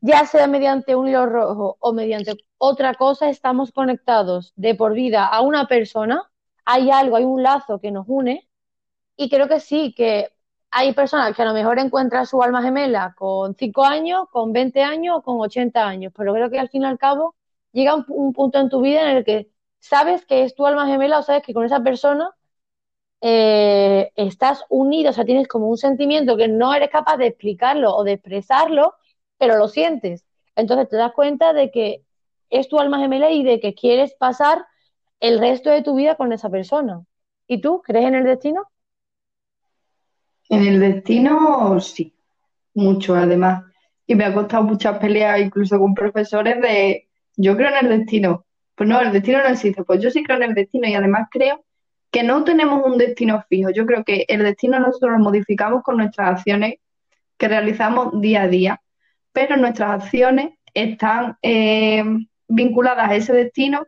ya 0.00 0.24
sea 0.26 0.46
mediante 0.46 0.96
un 0.96 1.08
hilo 1.08 1.26
rojo 1.26 1.76
o 1.80 1.92
mediante 1.92 2.36
otra 2.58 2.94
cosa, 2.94 3.28
estamos 3.28 3.72
conectados 3.72 4.52
de 4.56 4.74
por 4.74 4.94
vida 4.94 5.26
a 5.26 5.40
una 5.42 5.66
persona 5.66 6.29
hay 6.70 6.90
algo, 6.90 7.16
hay 7.16 7.24
un 7.24 7.42
lazo 7.42 7.80
que 7.80 7.90
nos 7.90 8.06
une 8.08 8.48
y 9.16 9.28
creo 9.28 9.48
que 9.48 9.60
sí, 9.60 9.92
que 9.94 10.30
hay 10.70 10.94
personas 10.94 11.34
que 11.34 11.42
a 11.42 11.44
lo 11.46 11.52
mejor 11.52 11.78
encuentran 11.80 12.26
su 12.26 12.42
alma 12.42 12.62
gemela 12.62 13.14
con 13.16 13.56
5 13.56 13.84
años, 13.84 14.28
con 14.30 14.52
20 14.52 14.82
años 14.82 15.16
o 15.18 15.22
con 15.22 15.40
80 15.40 15.86
años, 15.86 16.12
pero 16.16 16.32
creo 16.32 16.50
que 16.50 16.60
al 16.60 16.68
fin 16.70 16.82
y 16.82 16.86
al 16.86 16.98
cabo 16.98 17.34
llega 17.72 17.94
un, 18.08 18.32
punto 18.32 18.60
en 18.60 18.68
tu 18.68 18.80
vida 18.82 19.10
en 19.10 19.16
el 19.18 19.24
que 19.24 19.50
sabes 19.80 20.24
que 20.26 20.44
es 20.44 20.54
tu 20.54 20.66
alma 20.66 20.86
gemela 20.86 21.18
o 21.18 21.22
sabes 21.22 21.42
que 21.42 21.54
con 21.54 21.64
esa 21.64 21.80
persona 21.80 22.30
eh, 23.20 24.12
estás 24.16 24.64
unido, 24.68 25.10
o 25.10 25.12
sea, 25.12 25.24
tienes 25.24 25.48
como 25.48 25.68
un 25.68 25.76
sentimiento 25.76 26.36
que 26.36 26.48
no 26.48 26.74
eres 26.74 26.90
capaz 26.90 27.16
de 27.18 27.26
explicarlo 27.28 27.94
o 27.96 28.04
de 28.04 28.12
expresarlo, 28.12 28.94
pero 29.38 29.56
lo 29.56 29.68
sientes. 29.68 30.24
Entonces 30.56 30.88
te 30.88 30.96
das 30.96 31.12
cuenta 31.12 31.52
de 31.52 31.70
que 31.70 32.04
es 32.50 32.68
tu 32.68 32.78
alma 32.80 32.98
gemela 33.00 33.30
y 33.30 33.42
de 33.44 33.60
que 33.60 33.74
quieres 33.74 34.14
pasar 34.14 34.66
el 35.20 35.38
resto 35.38 35.70
de 35.70 35.82
tu 35.82 35.94
vida 35.94 36.16
con 36.16 36.32
esa 36.32 36.50
persona. 36.50 37.02
¿Y 37.46 37.60
tú 37.60 37.82
crees 37.82 38.06
en 38.06 38.14
el 38.14 38.24
destino? 38.24 38.68
En 40.48 40.66
el 40.66 40.80
destino, 40.80 41.78
sí, 41.80 42.14
mucho 42.74 43.14
además. 43.14 43.64
Y 44.06 44.14
me 44.14 44.24
ha 44.24 44.34
costado 44.34 44.64
muchas 44.64 44.98
peleas, 44.98 45.40
incluso 45.40 45.78
con 45.78 45.94
profesores 45.94 46.60
de, 46.60 47.08
yo 47.36 47.56
creo 47.56 47.68
en 47.68 47.86
el 47.86 47.98
destino. 47.98 48.46
Pues 48.74 48.88
no, 48.88 49.00
el 49.00 49.12
destino 49.12 49.38
no 49.38 49.48
existe. 49.48 49.84
Pues 49.84 50.00
yo 50.00 50.10
sí 50.10 50.24
creo 50.24 50.38
en 50.38 50.44
el 50.44 50.54
destino 50.54 50.88
y 50.88 50.94
además 50.94 51.28
creo 51.30 51.64
que 52.10 52.22
no 52.22 52.42
tenemos 52.42 52.84
un 52.84 52.98
destino 52.98 53.44
fijo. 53.48 53.70
Yo 53.70 53.86
creo 53.86 54.04
que 54.04 54.24
el 54.28 54.42
destino 54.42 54.80
nosotros 54.80 55.12
lo 55.12 55.18
modificamos 55.18 55.82
con 55.82 55.98
nuestras 55.98 56.30
acciones 56.30 56.76
que 57.36 57.48
realizamos 57.48 58.20
día 58.20 58.42
a 58.42 58.48
día, 58.48 58.82
pero 59.32 59.56
nuestras 59.56 60.02
acciones 60.02 60.54
están 60.74 61.36
eh, 61.42 62.04
vinculadas 62.48 63.10
a 63.10 63.16
ese 63.16 63.32
destino 63.32 63.86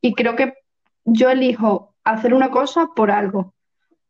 y 0.00 0.14
creo 0.14 0.36
que 0.36 0.54
yo 1.04 1.30
elijo 1.30 1.94
hacer 2.04 2.34
una 2.34 2.50
cosa 2.50 2.88
por 2.94 3.10
algo. 3.10 3.54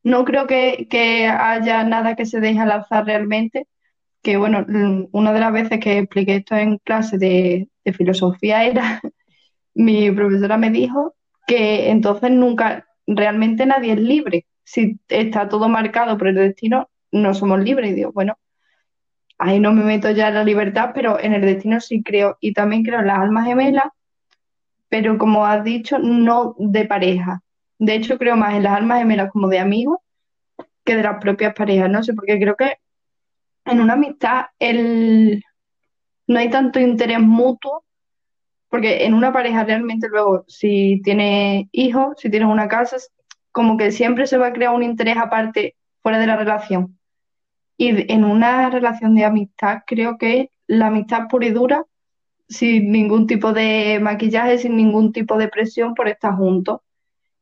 No 0.02 0.24
creo 0.24 0.46
que, 0.46 1.28
haya 1.28 1.84
nada 1.84 2.16
que 2.16 2.26
se 2.26 2.40
deje 2.40 2.60
al 2.60 2.72
azar 2.72 3.06
realmente, 3.06 3.66
que 4.22 4.36
bueno, 4.36 4.66
una 5.12 5.32
de 5.32 5.40
las 5.40 5.52
veces 5.52 5.80
que 5.80 5.98
expliqué 5.98 6.36
esto 6.36 6.56
en 6.56 6.78
clase 6.78 7.18
de, 7.18 7.68
de 7.84 7.92
filosofía 7.92 8.64
era, 8.64 9.00
mi 9.74 10.10
profesora 10.10 10.56
me 10.58 10.70
dijo 10.70 11.14
que 11.46 11.90
entonces 11.90 12.30
nunca, 12.30 12.86
realmente 13.06 13.66
nadie 13.66 13.92
es 13.92 14.00
libre. 14.00 14.46
Si 14.64 14.98
está 15.08 15.48
todo 15.48 15.68
marcado 15.68 16.16
por 16.18 16.28
el 16.28 16.36
destino, 16.36 16.88
no 17.12 17.34
somos 17.34 17.60
libres. 17.60 17.90
Y 17.90 17.94
digo, 17.94 18.12
bueno, 18.12 18.38
ahí 19.38 19.60
no 19.60 19.72
me 19.72 19.84
meto 19.84 20.10
ya 20.10 20.28
en 20.28 20.34
la 20.34 20.44
libertad, 20.44 20.90
pero 20.94 21.20
en 21.20 21.34
el 21.34 21.42
destino 21.42 21.80
sí 21.80 22.02
creo. 22.02 22.36
Y 22.40 22.52
también 22.52 22.82
creo 22.82 23.00
en 23.00 23.06
las 23.06 23.18
almas 23.18 23.46
gemelas, 23.46 23.86
pero 24.94 25.18
como 25.18 25.44
has 25.44 25.64
dicho, 25.64 25.98
no 25.98 26.54
de 26.56 26.84
pareja. 26.84 27.42
De 27.80 27.96
hecho, 27.96 28.16
creo 28.16 28.36
más 28.36 28.54
en 28.54 28.62
las 28.62 28.74
almas 28.74 29.00
gemelas 29.00 29.28
como 29.32 29.48
de 29.48 29.58
amigos 29.58 29.98
que 30.84 30.94
de 30.94 31.02
las 31.02 31.18
propias 31.20 31.52
parejas. 31.52 31.90
No 31.90 32.04
sé, 32.04 32.14
porque 32.14 32.38
creo 32.38 32.54
que 32.54 32.76
en 33.64 33.80
una 33.80 33.94
amistad 33.94 34.44
el... 34.60 35.42
no 36.28 36.38
hay 36.38 36.48
tanto 36.48 36.78
interés 36.78 37.18
mutuo 37.18 37.84
porque 38.68 39.04
en 39.04 39.14
una 39.14 39.32
pareja 39.32 39.64
realmente 39.64 40.08
luego, 40.08 40.44
si 40.46 41.00
tienes 41.02 41.66
hijos, 41.72 42.14
si 42.18 42.30
tienes 42.30 42.48
una 42.48 42.68
casa, 42.68 42.96
como 43.50 43.76
que 43.76 43.90
siempre 43.90 44.28
se 44.28 44.38
va 44.38 44.46
a 44.46 44.52
crear 44.52 44.72
un 44.72 44.84
interés 44.84 45.16
aparte 45.16 45.74
fuera 46.02 46.20
de 46.20 46.28
la 46.28 46.36
relación. 46.36 47.00
Y 47.76 48.12
en 48.12 48.22
una 48.22 48.70
relación 48.70 49.16
de 49.16 49.24
amistad, 49.24 49.78
creo 49.88 50.18
que 50.18 50.50
la 50.68 50.86
amistad 50.86 51.26
pura 51.28 51.46
y 51.46 51.50
dura, 51.50 51.84
sin 52.48 52.92
ningún 52.92 53.26
tipo 53.26 53.52
de 53.52 53.98
maquillaje, 54.00 54.58
sin 54.58 54.76
ningún 54.76 55.12
tipo 55.12 55.36
de 55.36 55.48
presión 55.48 55.94
por 55.94 56.08
estar 56.08 56.34
juntos. 56.36 56.80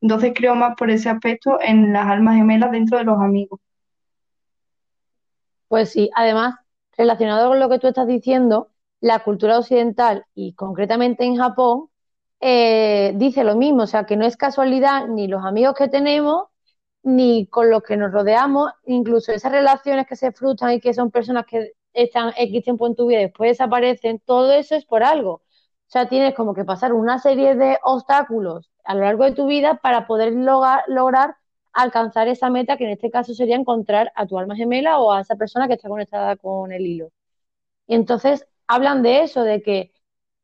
Entonces 0.01 0.33
creo 0.35 0.55
más 0.55 0.75
por 0.77 0.89
ese 0.89 1.09
aspecto 1.09 1.59
en 1.61 1.93
las 1.93 2.07
almas 2.07 2.35
gemelas 2.35 2.71
dentro 2.71 2.97
de 2.97 3.05
los 3.05 3.19
amigos. 3.19 3.59
Pues 5.67 5.89
sí, 5.89 6.09
además, 6.15 6.55
relacionado 6.97 7.49
con 7.49 7.59
lo 7.59 7.69
que 7.69 7.79
tú 7.79 7.87
estás 7.87 8.07
diciendo, 8.07 8.69
la 8.99 9.19
cultura 9.19 9.57
occidental 9.57 10.25
y 10.35 10.53
concretamente 10.53 11.23
en 11.25 11.35
Japón 11.37 11.89
eh, 12.39 13.13
dice 13.15 13.43
lo 13.43 13.55
mismo, 13.55 13.83
o 13.83 13.87
sea, 13.87 14.05
que 14.05 14.17
no 14.17 14.25
es 14.25 14.37
casualidad 14.37 15.07
ni 15.07 15.27
los 15.27 15.45
amigos 15.45 15.75
que 15.77 15.87
tenemos, 15.87 16.47
ni 17.03 17.47
con 17.47 17.69
los 17.69 17.83
que 17.83 17.97
nos 17.97 18.11
rodeamos, 18.11 18.71
incluso 18.85 19.31
esas 19.31 19.51
relaciones 19.51 20.07
que 20.07 20.15
se 20.15 20.31
frustran 20.31 20.73
y 20.73 20.79
que 20.79 20.93
son 20.93 21.11
personas 21.11 21.45
que 21.45 21.71
están 21.93 22.33
X 22.37 22.63
tiempo 22.63 22.87
en 22.87 22.95
tu 22.95 23.07
vida 23.07 23.21
y 23.21 23.23
después 23.25 23.51
desaparecen, 23.51 24.19
todo 24.19 24.51
eso 24.51 24.75
es 24.75 24.85
por 24.85 25.03
algo. 25.03 25.33
O 25.33 25.41
sea, 25.93 26.09
tienes 26.09 26.33
como 26.35 26.53
que 26.53 26.65
pasar 26.65 26.93
una 26.93 27.19
serie 27.19 27.55
de 27.55 27.77
obstáculos 27.83 28.71
a 28.83 28.95
lo 28.95 29.01
largo 29.01 29.25
de 29.25 29.33
tu 29.33 29.47
vida 29.47 29.75
para 29.75 30.07
poder 30.07 30.33
lograr, 30.33 30.83
lograr 30.87 31.35
alcanzar 31.73 32.27
esa 32.27 32.49
meta, 32.49 32.77
que 32.77 32.85
en 32.85 32.91
este 32.91 33.11
caso 33.11 33.33
sería 33.33 33.55
encontrar 33.55 34.11
a 34.15 34.25
tu 34.27 34.37
alma 34.39 34.55
gemela 34.55 34.99
o 34.99 35.11
a 35.11 35.21
esa 35.21 35.35
persona 35.35 35.67
que 35.67 35.73
está 35.73 35.89
conectada 35.89 36.35
con 36.37 36.71
el 36.71 36.85
hilo. 36.85 37.11
Y 37.87 37.95
entonces, 37.95 38.47
hablan 38.67 39.03
de 39.03 39.23
eso, 39.23 39.43
de 39.43 39.61
que 39.61 39.93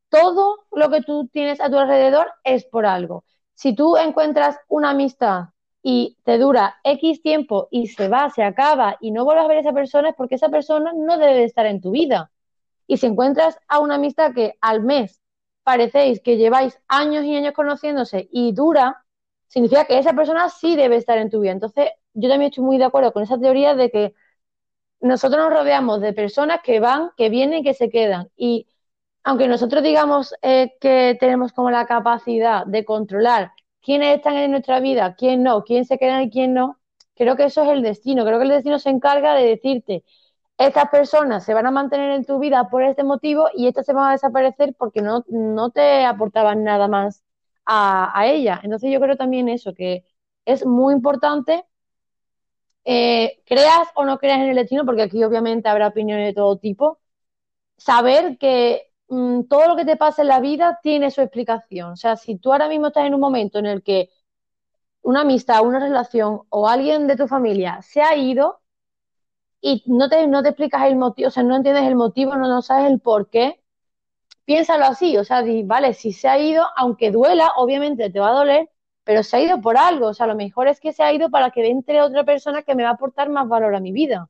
todo 0.10 0.68
lo 0.72 0.90
que 0.90 1.02
tú 1.02 1.28
tienes 1.28 1.62
a 1.62 1.70
tu 1.70 1.78
alrededor 1.78 2.28
es 2.44 2.66
por 2.66 2.86
algo. 2.86 3.26
Si 3.56 3.76
tú 3.76 3.98
encuentras 3.98 4.58
una 4.68 4.92
amistad 4.92 5.50
y 5.82 6.18
te 6.24 6.38
dura 6.38 6.78
X 6.84 7.22
tiempo 7.22 7.68
y 7.72 7.88
se 7.88 8.10
va, 8.10 8.30
se 8.30 8.44
acaba 8.44 8.98
y 9.00 9.12
no 9.12 9.24
vuelves 9.26 9.46
a 9.46 9.48
ver 9.48 9.58
a 9.58 9.62
esa 9.62 9.74
persona 9.74 10.10
es 10.10 10.16
porque 10.16 10.36
esa 10.36 10.50
persona 10.50 10.92
no 10.96 11.18
debe 11.18 11.44
estar 11.44 11.66
en 11.66 11.82
tu 11.82 11.92
vida. 11.92 12.32
Y 12.88 12.98
si 12.98 13.06
encuentras 13.08 13.58
a 13.68 13.80
una 13.80 13.96
amistad 13.96 14.34
que 14.34 14.56
al 14.62 14.82
mes 14.84 15.22
parecéis 15.64 16.22
que 16.22 16.38
lleváis 16.38 16.80
años 16.88 17.24
y 17.26 17.36
años 17.36 17.54
conociéndose 17.54 18.28
y 18.32 18.54
dura, 18.54 19.06
significa 19.48 19.86
que 19.86 20.00
esa 20.00 20.14
persona 20.14 20.50
sí 20.50 20.76
debe 20.76 20.96
estar 20.98 21.18
en 21.18 21.30
tu 21.30 21.42
vida. 21.42 21.52
Entonces, 21.52 21.90
yo 22.14 22.30
también 22.30 22.50
estoy 22.50 22.64
muy 22.64 22.78
de 22.78 22.86
acuerdo 22.86 23.14
con 23.14 23.24
esa 23.24 23.40
teoría 23.40 23.76
de 23.76 23.90
que 23.92 24.14
nosotros 25.02 25.42
nos 25.42 25.54
rodeamos 25.54 26.02
de 26.02 26.14
personas 26.14 26.62
que 26.64 26.80
van, 26.80 27.12
que 27.18 27.30
vienen, 27.30 27.64
que 27.64 27.74
se 27.74 27.90
quedan. 27.90 28.30
Y 28.36 28.68
aunque 29.24 29.48
nosotros 29.48 29.84
digamos 29.84 30.34
eh, 30.42 30.76
que 30.82 31.18
tenemos 31.20 31.54
como 31.54 31.72
la 31.72 31.86
capacidad 31.86 32.66
de 32.66 32.86
controlar 32.86 33.52
quiénes 33.82 34.18
están 34.18 34.38
en 34.38 34.52
nuestra 34.52 34.80
vida, 34.80 35.16
quién 35.16 35.44
no, 35.44 35.64
quién 35.64 35.86
se 35.86 35.98
queda 35.98 36.22
y 36.24 36.30
quién 36.30 36.54
no, 36.54 36.80
creo 37.16 37.36
que 37.36 37.46
eso 37.46 37.64
es 37.64 37.70
el 37.70 37.82
destino. 37.84 38.26
Creo 38.26 38.38
que 38.40 38.44
el 38.46 38.50
destino 38.52 38.80
se 38.80 38.90
encarga 38.90 39.36
de 39.36 39.46
decirte, 39.46 40.04
estas 40.58 40.90
personas 40.90 41.46
se 41.46 41.54
van 41.54 41.68
a 41.68 41.72
mantener 41.72 42.12
en 42.12 42.26
tu 42.26 42.40
vida 42.40 42.70
por 42.70 42.84
este 42.84 43.04
motivo 43.04 43.50
y 43.56 43.68
estas 43.68 43.86
se 43.86 43.94
van 43.94 44.10
a 44.10 44.12
desaparecer 44.14 44.76
porque 44.78 45.02
no, 45.02 45.24
no 45.30 45.72
te 45.72 46.06
aportaban 46.06 46.64
nada 46.64 46.88
más 46.88 47.24
a, 47.66 48.18
a 48.20 48.28
ella. 48.28 48.60
Entonces 48.64 48.92
yo 48.92 49.00
creo 49.00 49.16
también 49.18 49.50
eso, 49.50 49.74
que 49.74 50.06
es 50.46 50.66
muy 50.66 50.94
importante 50.94 51.66
eh, 52.86 53.42
creas 53.46 53.88
o 53.96 54.06
no 54.06 54.18
creas 54.20 54.40
en 54.40 54.50
el 54.50 54.56
destino, 54.56 54.86
porque 54.86 55.04
aquí 55.04 55.24
obviamente 55.24 55.70
habrá 55.70 55.88
opiniones 55.88 56.28
de 56.28 56.34
todo 56.34 56.58
tipo, 56.58 57.00
saber 57.78 58.38
que 58.40 58.89
mm, 59.10 59.44
todo 59.46 59.68
lo 59.68 59.76
que 59.76 59.86
te 59.86 59.98
pasa 59.98 60.22
en 60.22 60.30
la 60.30 60.40
vida 60.40 60.80
tiene 60.84 61.12
su 61.12 61.22
explicación. 61.22 61.92
O 61.94 61.96
sea, 61.96 62.16
si 62.16 62.38
tú 62.38 62.52
ahora 62.52 62.68
mismo 62.70 62.88
estás 62.88 63.06
en 63.06 63.14
un 63.16 63.20
momento 63.22 63.60
en 63.60 63.66
el 63.68 63.84
que 63.84 64.10
una 65.02 65.22
amistad, 65.22 65.62
una 65.66 65.80
relación 65.80 66.42
o 66.50 66.68
alguien 66.70 67.08
de 67.08 67.18
tu 67.18 67.28
familia 67.28 67.82
se 67.82 68.02
ha 68.02 68.16
ido 68.16 68.62
y 69.62 69.84
no 69.88 70.10
te, 70.10 70.28
no 70.28 70.42
te 70.44 70.50
explicas 70.50 70.84
el 70.86 70.96
motivo, 70.96 71.28
o 71.28 71.32
sea, 71.32 71.44
no 71.44 71.56
entiendes 71.56 71.86
el 71.86 71.96
motivo, 71.96 72.36
no, 72.36 72.48
no 72.48 72.62
sabes 72.62 72.92
el 72.92 73.00
por 73.02 73.30
qué, 73.30 73.62
piénsalo 74.46 74.86
así, 74.86 75.18
o 75.18 75.24
sea, 75.24 75.44
vale, 75.66 75.94
si 75.94 76.14
se 76.14 76.28
ha 76.30 76.40
ido, 76.40 76.66
aunque 76.78 77.12
duela, 77.12 77.52
obviamente 77.58 78.10
te 78.10 78.20
va 78.20 78.30
a 78.30 78.34
doler, 78.34 78.70
pero 79.04 79.24
se 79.24 79.38
ha 79.38 79.42
ido 79.42 79.62
por 79.62 79.78
algo, 79.78 80.08
o 80.08 80.14
sea, 80.14 80.28
lo 80.28 80.36
mejor 80.36 80.68
es 80.68 80.80
que 80.80 80.94
se 80.94 81.04
ha 81.04 81.14
ido 81.14 81.30
para 81.30 81.52
que 81.52 81.68
entre 81.70 82.02
otra 82.02 82.24
persona 82.26 82.64
que 82.64 82.76
me 82.76 82.84
va 82.84 82.90
a 82.90 82.94
aportar 82.94 83.30
más 83.30 83.48
valor 83.48 83.76
a 83.76 83.80
mi 83.80 83.92
vida. 83.92 84.30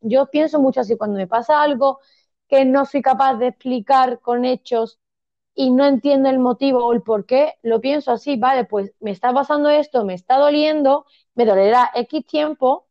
Yo 0.00 0.26
pienso 0.30 0.60
mucho 0.60 0.80
así, 0.80 0.96
cuando 0.96 1.18
me 1.18 1.26
pasa 1.26 1.62
algo 1.62 2.00
que 2.48 2.64
no 2.64 2.84
soy 2.86 3.02
capaz 3.02 3.34
de 3.36 3.48
explicar 3.48 4.20
con 4.20 4.44
hechos 4.44 4.98
y 5.54 5.70
no 5.70 5.84
entiendo 5.86 6.28
el 6.30 6.38
motivo 6.38 6.84
o 6.86 6.92
el 6.92 7.02
por 7.02 7.26
qué, 7.26 7.54
lo 7.62 7.80
pienso 7.80 8.12
así, 8.12 8.36
vale, 8.36 8.64
pues 8.64 8.92
me 9.00 9.10
está 9.10 9.32
pasando 9.34 9.68
esto, 9.70 10.04
me 10.04 10.14
está 10.14 10.36
doliendo, 10.38 11.06
me 11.34 11.44
dolerá 11.46 11.90
X 11.94 12.26
tiempo, 12.26 12.86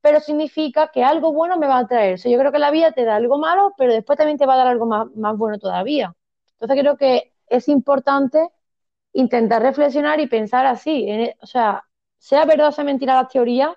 pero 0.00 0.20
significa 0.20 0.88
que 0.92 1.04
algo 1.04 1.32
bueno 1.32 1.56
me 1.58 1.66
va 1.66 1.78
a 1.78 1.86
traer. 1.86 2.20
O 2.24 2.28
yo 2.28 2.38
creo 2.38 2.52
que 2.52 2.58
la 2.58 2.70
vida 2.70 2.92
te 2.92 3.04
da 3.04 3.16
algo 3.16 3.38
malo, 3.38 3.74
pero 3.76 3.92
después 3.92 4.16
también 4.18 4.38
te 4.38 4.46
va 4.46 4.54
a 4.54 4.56
dar 4.58 4.66
algo 4.68 4.86
más, 4.86 5.08
más 5.16 5.36
bueno 5.36 5.58
todavía. 5.58 6.14
Entonces 6.54 6.80
creo 6.80 6.96
que 6.96 7.32
es 7.48 7.68
importante 7.68 8.48
intentar 9.12 9.62
reflexionar 9.62 10.20
y 10.20 10.26
pensar 10.28 10.66
así. 10.66 11.08
E, 11.10 11.36
o 11.40 11.46
sea, 11.46 11.84
sea 12.18 12.44
verdad 12.44 12.68
o 12.68 12.72
sea 12.72 12.84
mentira 12.84 13.14
la 13.14 13.28
teoría, 13.28 13.76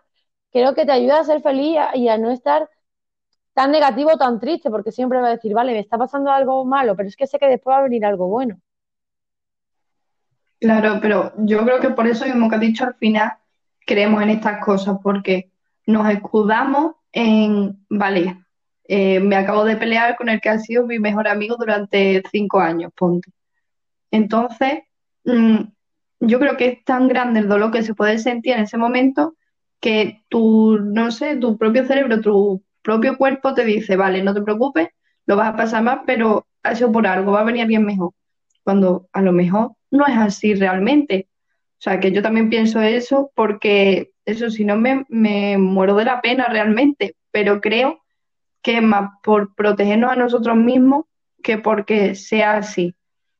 creo 0.51 0.73
que 0.75 0.85
te 0.85 0.91
ayuda 0.91 1.19
a 1.19 1.23
ser 1.23 1.41
feliz 1.41 1.77
y 1.95 2.07
a 2.09 2.17
no 2.17 2.31
estar 2.31 2.69
tan 3.55 3.71
negativo 3.71 4.17
tan 4.17 4.39
triste, 4.39 4.69
porque 4.69 4.91
siempre 4.91 5.19
va 5.19 5.27
a 5.27 5.31
decir, 5.31 5.53
vale, 5.53 5.73
me 5.73 5.79
está 5.79 5.97
pasando 5.97 6.29
algo 6.29 6.63
malo, 6.63 6.95
pero 6.95 7.09
es 7.09 7.15
que 7.15 7.25
sé 7.25 7.39
que 7.39 7.47
después 7.47 7.73
va 7.73 7.79
a 7.79 7.83
venir 7.83 8.05
algo 8.05 8.27
bueno. 8.27 8.59
Claro, 10.59 10.99
pero 11.01 11.33
yo 11.37 11.63
creo 11.63 11.79
que 11.79 11.89
por 11.89 12.05
eso 12.05 12.25
mismo 12.25 12.49
que 12.49 12.55
has 12.55 12.61
dicho 12.61 12.85
al 12.85 12.95
final, 12.95 13.33
creemos 13.85 14.21
en 14.21 14.29
estas 14.29 14.63
cosas, 14.63 14.97
porque 15.01 15.49
nos 15.87 16.07
escudamos 16.09 16.95
en, 17.11 17.83
vale, 17.89 18.43
eh, 18.87 19.19
me 19.19 19.35
acabo 19.35 19.63
de 19.63 19.77
pelear 19.77 20.15
con 20.15 20.29
el 20.29 20.39
que 20.39 20.49
ha 20.49 20.59
sido 20.59 20.85
mi 20.85 20.99
mejor 20.99 21.27
amigo 21.27 21.55
durante 21.57 22.21
cinco 22.31 22.59
años, 22.59 22.91
ponte. 22.95 23.31
Entonces, 24.11 24.83
Mm, 25.25 25.71
yo 26.19 26.39
creo 26.39 26.57
que 26.57 26.67
es 26.67 26.85
tan 26.85 27.07
grande 27.07 27.39
el 27.41 27.49
dolor 27.49 27.71
que 27.71 27.83
se 27.83 27.95
puede 27.95 28.19
sentir 28.19 28.53
en 28.53 28.61
ese 28.61 28.77
momento 28.77 29.35
que 29.81 30.23
tu, 30.29 30.79
no 30.79 31.11
sé, 31.11 31.35
tu 31.37 31.57
propio 31.57 31.85
cerebro, 31.85 32.21
tu 32.21 32.63
propio 32.85 33.17
cuerpo 33.17 33.53
te 33.53 33.65
dice, 33.65 33.97
vale, 33.97 34.23
no 34.23 34.33
te 34.33 34.41
preocupes, 34.41 34.89
lo 35.25 35.35
vas 35.35 35.49
a 35.49 35.57
pasar 35.57 35.83
más, 35.83 35.99
pero 36.05 36.45
sido 36.75 36.91
por 36.91 37.05
algo, 37.07 37.33
va 37.33 37.41
a 37.41 37.43
venir 37.43 37.63
alguien 37.63 37.85
mejor. 37.85 38.11
Cuando 38.63 39.07
a 39.11 39.21
lo 39.21 39.33
mejor 39.33 39.73
no 39.91 40.07
es 40.07 40.17
así 40.17 40.55
realmente. 40.55 41.27
O 41.73 41.81
sea, 41.81 41.99
que 41.99 42.11
yo 42.11 42.21
también 42.21 42.49
pienso 42.49 42.81
eso 42.81 43.31
porque 43.35 44.11
eso, 44.25 44.49
si 44.49 44.63
no 44.65 44.77
me, 44.77 45.05
me 45.09 45.57
muero 45.57 45.95
de 45.95 46.05
la 46.05 46.21
pena 46.21 46.45
realmente, 46.47 47.15
pero 47.31 47.59
creo 47.59 47.99
que 48.61 48.77
es 48.77 48.83
más 48.83 49.11
por 49.23 49.53
protegernos 49.55 50.11
a 50.11 50.15
nosotros 50.15 50.55
mismos 50.55 51.05
que 51.43 51.57
porque 51.57 52.15
sea 52.15 52.57
así 52.57 52.95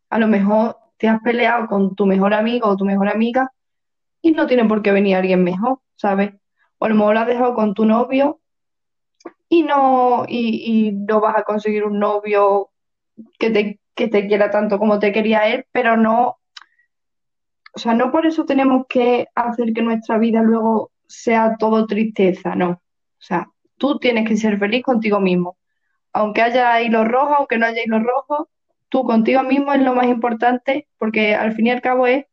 a 0.09 0.19
lo 0.19 0.27
mejor 0.27 0.77
te 0.97 1.07
has 1.07 1.21
peleado 1.21 1.67
con 1.67 1.95
tu 1.95 2.05
mejor 2.05 2.33
amigo 2.33 2.69
o 2.69 2.77
tu 2.77 2.85
mejor 2.85 3.09
amiga 3.09 3.51
y 4.21 4.31
no 4.31 4.47
tiene 4.47 4.65
por 4.65 4.81
qué 4.81 4.91
venir 4.91 5.17
alguien 5.17 5.43
mejor, 5.43 5.79
¿sabes? 5.95 6.33
O 6.77 6.85
a 6.85 6.89
lo 6.89 6.95
mejor 6.95 7.13
lo 7.15 7.19
has 7.19 7.27
dejado 7.27 7.53
con 7.53 7.73
tu 7.73 7.85
novio 7.85 8.39
y 9.49 9.63
no, 9.63 10.25
y, 10.27 10.91
no 10.93 11.21
vas 11.21 11.37
a 11.37 11.43
conseguir 11.43 11.83
un 11.85 11.99
novio 11.99 12.69
que 13.39 13.49
te, 13.49 13.79
que 13.95 14.07
te 14.07 14.27
quiera 14.27 14.49
tanto 14.49 14.79
como 14.79 14.99
te 14.99 15.11
quería 15.11 15.47
él, 15.47 15.65
pero 15.71 15.97
no, 15.97 16.37
o 17.73 17.79
sea, 17.79 17.93
no 17.93 18.11
por 18.11 18.25
eso 18.25 18.45
tenemos 18.45 18.85
que 18.87 19.27
hacer 19.35 19.73
que 19.73 19.81
nuestra 19.81 20.17
vida 20.17 20.41
luego 20.41 20.91
sea 21.07 21.57
todo 21.57 21.85
tristeza, 21.85 22.55
no. 22.55 22.69
O 22.71 22.81
sea, 23.19 23.49
tú 23.77 23.99
tienes 23.99 24.27
que 24.27 24.37
ser 24.37 24.57
feliz 24.57 24.83
contigo 24.83 25.19
mismo. 25.19 25.57
Aunque 26.13 26.41
haya 26.41 26.81
hilos 26.81 27.07
rojos, 27.07 27.35
aunque 27.37 27.57
no 27.57 27.65
haya 27.65 27.83
hilos 27.83 28.03
rojos, 28.03 28.47
tú 28.89 29.03
contigo 29.03 29.43
mismo 29.43 29.73
es 29.73 29.81
lo 29.81 29.93
más 29.93 30.07
importante 30.07 30.87
porque 30.97 31.35
al 31.35 31.53
fin 31.53 31.67
y 31.67 31.71
al 31.71 31.81
cabo 31.81 32.07
es 32.07 32.25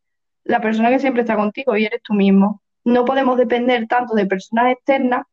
la 0.44 0.61
persona 0.61 0.90
que 0.90 0.99
siempre 0.99 1.22
está 1.22 1.37
contigo 1.37 1.76
y 1.76 1.87
eres 1.87 2.02
tú 2.02 2.14
mismo. 2.14 2.62
No 2.84 3.04
podemos 3.04 3.37
depender 3.37 3.87
tanto 3.88 4.14
de 4.14 4.26
personas 4.26 4.72
externas 4.72 5.25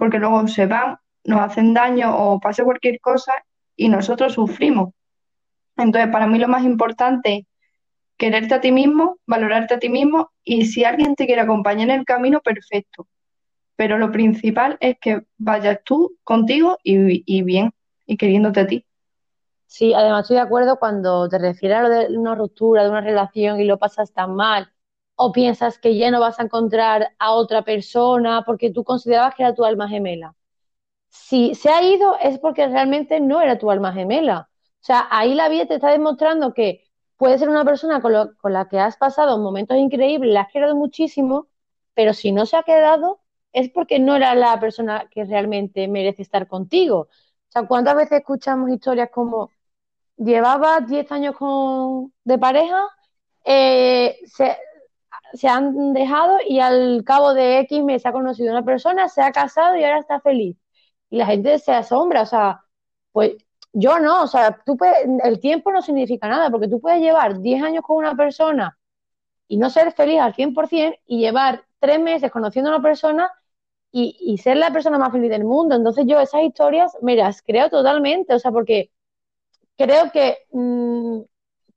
porque 0.00 0.18
luego 0.18 0.48
se 0.48 0.64
van, 0.64 0.96
nos 1.24 1.42
hacen 1.42 1.74
daño 1.74 2.16
o 2.16 2.40
pase 2.40 2.64
cualquier 2.64 2.98
cosa 3.00 3.34
y 3.76 3.90
nosotros 3.90 4.32
sufrimos. 4.32 4.94
Entonces, 5.76 6.10
para 6.10 6.26
mí 6.26 6.38
lo 6.38 6.48
más 6.48 6.64
importante 6.64 7.36
es 7.36 7.44
quererte 8.16 8.54
a 8.54 8.62
ti 8.62 8.72
mismo, 8.72 9.18
valorarte 9.26 9.74
a 9.74 9.78
ti 9.78 9.90
mismo 9.90 10.30
y 10.42 10.64
si 10.64 10.84
alguien 10.84 11.14
te 11.16 11.26
quiere 11.26 11.42
acompañar 11.42 11.90
en 11.90 12.00
el 12.00 12.06
camino, 12.06 12.40
perfecto. 12.40 13.08
Pero 13.76 13.98
lo 13.98 14.10
principal 14.10 14.78
es 14.80 14.96
que 14.98 15.22
vayas 15.36 15.80
tú 15.84 16.16
contigo 16.24 16.78
y, 16.82 17.22
y 17.26 17.42
bien 17.42 17.70
y 18.06 18.16
queriéndote 18.16 18.60
a 18.60 18.66
ti. 18.66 18.86
Sí, 19.66 19.92
además 19.92 20.22
estoy 20.22 20.36
de 20.36 20.42
acuerdo 20.42 20.78
cuando 20.78 21.28
te 21.28 21.38
refieres 21.38 21.76
a 21.76 21.82
lo 21.82 21.88
de 21.90 22.18
una 22.18 22.34
ruptura, 22.34 22.84
de 22.84 22.90
una 22.90 23.02
relación 23.02 23.60
y 23.60 23.64
lo 23.64 23.78
pasas 23.78 24.14
tan 24.14 24.34
mal, 24.34 24.72
o 25.22 25.32
piensas 25.32 25.78
que 25.78 25.96
ya 25.98 26.10
no 26.10 26.20
vas 26.20 26.40
a 26.40 26.44
encontrar 26.44 27.14
a 27.18 27.32
otra 27.32 27.62
persona 27.62 28.42
porque 28.46 28.70
tú 28.70 28.84
considerabas 28.84 29.34
que 29.34 29.42
era 29.42 29.54
tu 29.54 29.64
alma 29.66 29.86
gemela. 29.88 30.34
Si 31.10 31.54
se 31.54 31.70
ha 31.70 31.82
ido 31.82 32.16
es 32.20 32.38
porque 32.38 32.66
realmente 32.68 33.20
no 33.20 33.40
era 33.42 33.58
tu 33.58 33.70
alma 33.70 33.92
gemela. 33.92 34.50
O 34.82 34.84
sea, 34.84 35.08
ahí 35.10 35.34
la 35.34 35.48
vida 35.50 35.66
te 35.66 35.74
está 35.74 35.90
demostrando 35.90 36.54
que 36.54 36.84
puede 37.18 37.38
ser 37.38 37.50
una 37.50 37.64
persona 37.66 38.00
con, 38.02 38.12
la 38.52 38.68
que 38.68 38.78
has 38.80 38.96
pasado 38.96 39.38
momentos 39.38 39.76
increíbles, 39.76 40.32
la 40.32 40.42
has 40.42 40.52
querido 40.52 40.74
muchísimo, 40.76 41.48
pero 41.94 42.14
si 42.14 42.32
no 42.32 42.46
se 42.46 42.56
ha 42.56 42.62
quedado 42.62 43.20
es 43.52 43.68
porque 43.70 43.98
no 43.98 44.16
era 44.16 44.34
la 44.34 44.58
persona 44.60 45.08
que 45.10 45.24
realmente 45.24 45.86
merece 45.88 46.22
estar 46.22 46.48
contigo. 46.48 47.00
O 47.00 47.52
sea, 47.52 47.66
¿cuántas 47.66 47.96
veces 47.96 48.20
escuchamos 48.20 48.70
historias 48.70 49.10
como 49.12 49.50
llevaba 50.16 50.80
10 50.80 51.10
años 51.12 51.36
con, 51.36 52.12
de 52.24 52.38
pareja, 52.38 52.88
eh, 53.44 54.18
se, 54.26 54.56
han 55.48 55.92
dejado 55.92 56.38
y 56.46 56.60
al 56.60 57.02
cabo 57.04 57.34
de 57.34 57.60
X 57.60 57.82
meses 57.84 58.06
ha 58.06 58.12
conocido 58.12 58.52
una 58.52 58.64
persona, 58.64 59.08
se 59.08 59.22
ha 59.22 59.32
casado 59.32 59.76
y 59.76 59.84
ahora 59.84 59.98
está 60.00 60.20
feliz. 60.20 60.56
Y 61.10 61.18
la 61.18 61.26
gente 61.26 61.58
se 61.58 61.72
asombra, 61.72 62.22
o 62.22 62.26
sea, 62.26 62.64
pues 63.12 63.32
yo 63.72 63.98
no, 64.00 64.22
o 64.22 64.26
sea, 64.26 64.58
tú 64.64 64.76
el 65.24 65.40
tiempo 65.40 65.72
no 65.72 65.82
significa 65.82 66.28
nada, 66.28 66.50
porque 66.50 66.68
tú 66.68 66.80
puedes 66.80 67.00
llevar 67.00 67.40
10 67.40 67.62
años 67.62 67.84
con 67.84 67.98
una 67.98 68.16
persona 68.16 68.78
y 69.48 69.56
no 69.58 69.70
ser 69.70 69.92
feliz 69.92 70.20
al 70.20 70.34
100% 70.34 70.98
y 71.06 71.20
llevar 71.20 71.64
3 71.80 72.00
meses 72.00 72.30
conociendo 72.30 72.70
a 72.70 72.76
una 72.76 72.82
persona 72.82 73.30
y, 73.92 74.16
y, 74.20 74.38
ser 74.38 74.56
la 74.56 74.72
persona 74.72 74.98
más 74.98 75.12
feliz 75.12 75.30
del 75.30 75.44
mundo. 75.44 75.74
Entonces 75.74 76.06
yo 76.06 76.20
esas 76.20 76.42
historias 76.42 76.96
me 77.02 77.16
las 77.16 77.42
creo 77.42 77.70
totalmente, 77.70 78.34
o 78.34 78.38
sea, 78.38 78.52
porque 78.52 78.90
creo 79.76 80.10
que 80.12 80.38
mm, 80.52 81.20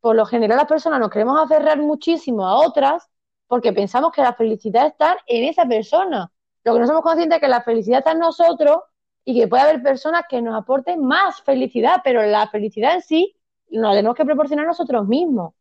por 0.01 0.15
lo 0.15 0.25
general 0.25 0.57
las 0.57 0.67
personas 0.67 0.99
nos 0.99 1.09
queremos 1.09 1.39
aferrar 1.41 1.79
muchísimo 1.79 2.45
a 2.45 2.57
otras 2.57 3.09
porque 3.47 3.73
pensamos 3.73 4.11
que 4.11 4.21
la 4.21 4.33
felicidad 4.33 4.87
está 4.87 5.17
en 5.27 5.43
esa 5.45 5.65
persona. 5.65 6.31
Lo 6.63 6.73
que 6.73 6.79
no 6.79 6.87
somos 6.87 7.03
conscientes 7.03 7.37
es 7.37 7.41
que 7.41 7.47
la 7.47 7.61
felicidad 7.61 7.99
está 7.99 8.11
en 8.11 8.19
nosotros 8.19 8.79
y 9.25 9.39
que 9.39 9.47
puede 9.47 9.63
haber 9.63 9.83
personas 9.83 10.23
que 10.29 10.41
nos 10.41 10.55
aporten 10.55 11.03
más 11.05 11.41
felicidad, 11.41 12.01
pero 12.03 12.23
la 12.23 12.47
felicidad 12.47 12.95
en 12.95 13.01
sí 13.01 13.35
la 13.69 13.91
tenemos 13.91 14.15
que 14.15 14.25
proporcionar 14.25 14.65
nosotros 14.65 15.07
mismos. 15.07 15.53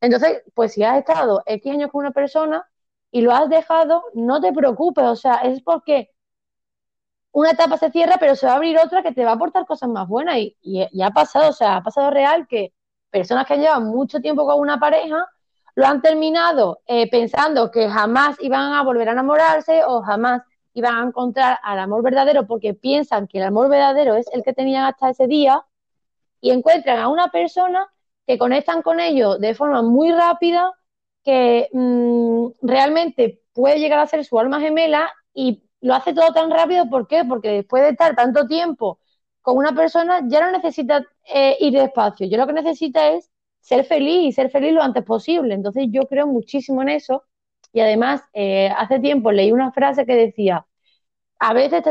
Entonces, 0.00 0.42
pues 0.54 0.72
si 0.72 0.82
has 0.82 0.98
estado 0.98 1.42
X 1.46 1.72
años 1.72 1.90
con 1.90 2.00
una 2.00 2.12
persona 2.12 2.68
y 3.10 3.22
lo 3.22 3.32
has 3.32 3.48
dejado, 3.48 4.04
no 4.14 4.40
te 4.40 4.52
preocupes, 4.52 5.04
o 5.04 5.16
sea, 5.16 5.36
es 5.36 5.62
porque 5.62 6.10
una 7.32 7.50
etapa 7.50 7.76
se 7.76 7.90
cierra, 7.90 8.16
pero 8.18 8.34
se 8.34 8.46
va 8.46 8.52
a 8.52 8.56
abrir 8.56 8.78
otra 8.78 9.02
que 9.02 9.12
te 9.12 9.24
va 9.24 9.32
a 9.32 9.34
aportar 9.34 9.66
cosas 9.66 9.90
más 9.90 10.08
buenas. 10.08 10.38
Y, 10.38 11.02
ha 11.02 11.10
pasado, 11.10 11.50
o 11.50 11.52
sea, 11.52 11.76
ha 11.76 11.82
pasado 11.82 12.10
real 12.10 12.46
que 12.48 12.72
personas 13.10 13.46
que 13.46 13.54
han 13.54 13.60
llevado 13.60 13.82
mucho 13.82 14.20
tiempo 14.20 14.46
con 14.46 14.58
una 14.58 14.78
pareja 14.80 15.26
lo 15.76 15.86
han 15.86 16.00
terminado 16.00 16.80
eh, 16.86 17.08
pensando 17.10 17.70
que 17.70 17.88
jamás 17.88 18.36
iban 18.40 18.72
a 18.72 18.82
volver 18.82 19.10
a 19.10 19.12
enamorarse 19.12 19.84
o 19.84 20.02
jamás 20.02 20.42
iban 20.72 20.96
a 20.96 21.06
encontrar 21.06 21.58
al 21.62 21.78
amor 21.78 22.02
verdadero 22.02 22.46
porque 22.46 22.74
piensan 22.74 23.28
que 23.28 23.38
el 23.38 23.44
amor 23.44 23.68
verdadero 23.68 24.16
es 24.16 24.26
el 24.32 24.42
que 24.42 24.54
tenían 24.54 24.84
hasta 24.84 25.10
ese 25.10 25.26
día 25.26 25.64
y 26.40 26.50
encuentran 26.50 26.98
a 26.98 27.08
una 27.08 27.28
persona 27.28 27.88
que 28.26 28.38
conectan 28.38 28.82
con 28.82 29.00
ellos 29.00 29.38
de 29.38 29.54
forma 29.54 29.82
muy 29.82 30.10
rápida, 30.12 30.72
que 31.22 31.68
mm, 31.72 32.46
realmente 32.62 33.42
puede 33.52 33.78
llegar 33.78 33.98
a 33.98 34.06
ser 34.06 34.24
su 34.24 34.38
alma 34.38 34.60
gemela 34.60 35.10
y 35.34 35.62
lo 35.82 35.94
hace 35.94 36.14
todo 36.14 36.32
tan 36.32 36.50
rápido, 36.50 36.88
¿por 36.88 37.06
qué? 37.06 37.24
Porque 37.24 37.50
después 37.50 37.82
de 37.82 37.90
estar 37.90 38.16
tanto 38.16 38.46
tiempo 38.46 38.98
con 39.42 39.58
una 39.58 39.74
persona 39.74 40.22
ya 40.26 40.40
no 40.40 40.52
necesita 40.52 41.04
eh, 41.32 41.56
ir 41.60 41.74
despacio, 41.74 42.26
yo 42.26 42.38
lo 42.38 42.46
que 42.46 42.54
necesita 42.54 43.08
es 43.10 43.30
ser 43.66 43.84
feliz 43.84 44.28
y 44.28 44.32
ser 44.32 44.50
feliz 44.50 44.72
lo 44.72 44.82
antes 44.82 45.04
posible. 45.04 45.54
Entonces 45.54 45.86
yo 45.90 46.02
creo 46.06 46.26
muchísimo 46.28 46.82
en 46.82 46.90
eso 46.90 47.24
y 47.72 47.80
además 47.80 48.22
eh, 48.32 48.68
hace 48.76 49.00
tiempo 49.00 49.32
leí 49.32 49.50
una 49.52 49.72
frase 49.72 50.06
que 50.06 50.14
decía, 50.14 50.66
a 51.40 51.52
veces 51.54 51.82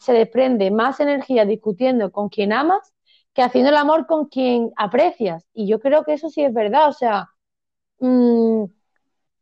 se 0.00 0.12
desprende 0.12 0.70
más 0.70 1.00
energía 1.00 1.44
discutiendo 1.46 2.12
con 2.12 2.28
quien 2.30 2.52
amas 2.52 2.94
que 3.34 3.42
haciendo 3.42 3.70
el 3.70 3.76
amor 3.76 4.06
con 4.06 4.26
quien 4.26 4.72
aprecias. 4.76 5.46
Y 5.54 5.68
yo 5.68 5.80
creo 5.80 6.04
que 6.04 6.14
eso 6.14 6.28
sí 6.30 6.44
es 6.44 6.54
verdad, 6.54 6.88
o 6.88 6.92
sea, 6.92 7.30
mmm, 8.00 8.64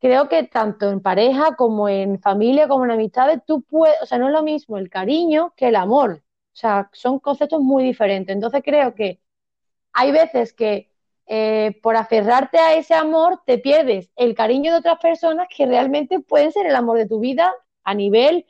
creo 0.01 0.29
que 0.29 0.45
tanto 0.45 0.91
en 0.91 1.01
pareja 1.03 1.57
como 1.57 1.89
en 1.89 2.21
familia, 2.21 2.69
como 2.69 2.85
en 2.85 2.93
amistades, 2.93 3.41
tú 3.47 3.63
puedes, 3.63 3.97
o 4.03 4.07
sea, 4.07 4.19
no 4.19 4.29
es 4.29 4.33
lo 4.35 4.43
mismo 4.43 4.79
el 4.79 4.91
cariño 4.91 5.55
que 5.57 5.69
el 5.69 5.77
amor. 5.77 6.23
O 6.55 6.57
sea, 6.57 6.91
son 6.93 7.19
conceptos 7.21 7.61
muy 7.63 7.85
diferentes. 7.85 8.35
Entonces 8.35 8.63
creo 8.65 8.95
que 8.95 9.21
hay 9.95 10.13
veces 10.13 10.53
que 10.55 10.92
eh, 11.27 11.79
por 11.83 11.97
aferrarte 11.97 12.59
a 12.59 12.75
ese 12.75 12.95
amor 12.95 13.41
te 13.47 13.59
pierdes 13.59 14.11
el 14.17 14.35
cariño 14.35 14.73
de 14.73 14.79
otras 14.79 14.99
personas 14.99 15.47
que 15.55 15.67
realmente 15.67 16.21
pueden 16.21 16.53
ser 16.53 16.67
el 16.67 16.77
amor 16.77 16.99
de 16.99 17.09
tu 17.09 17.21
vida 17.21 17.53
a 17.85 17.95
nivel 17.95 18.47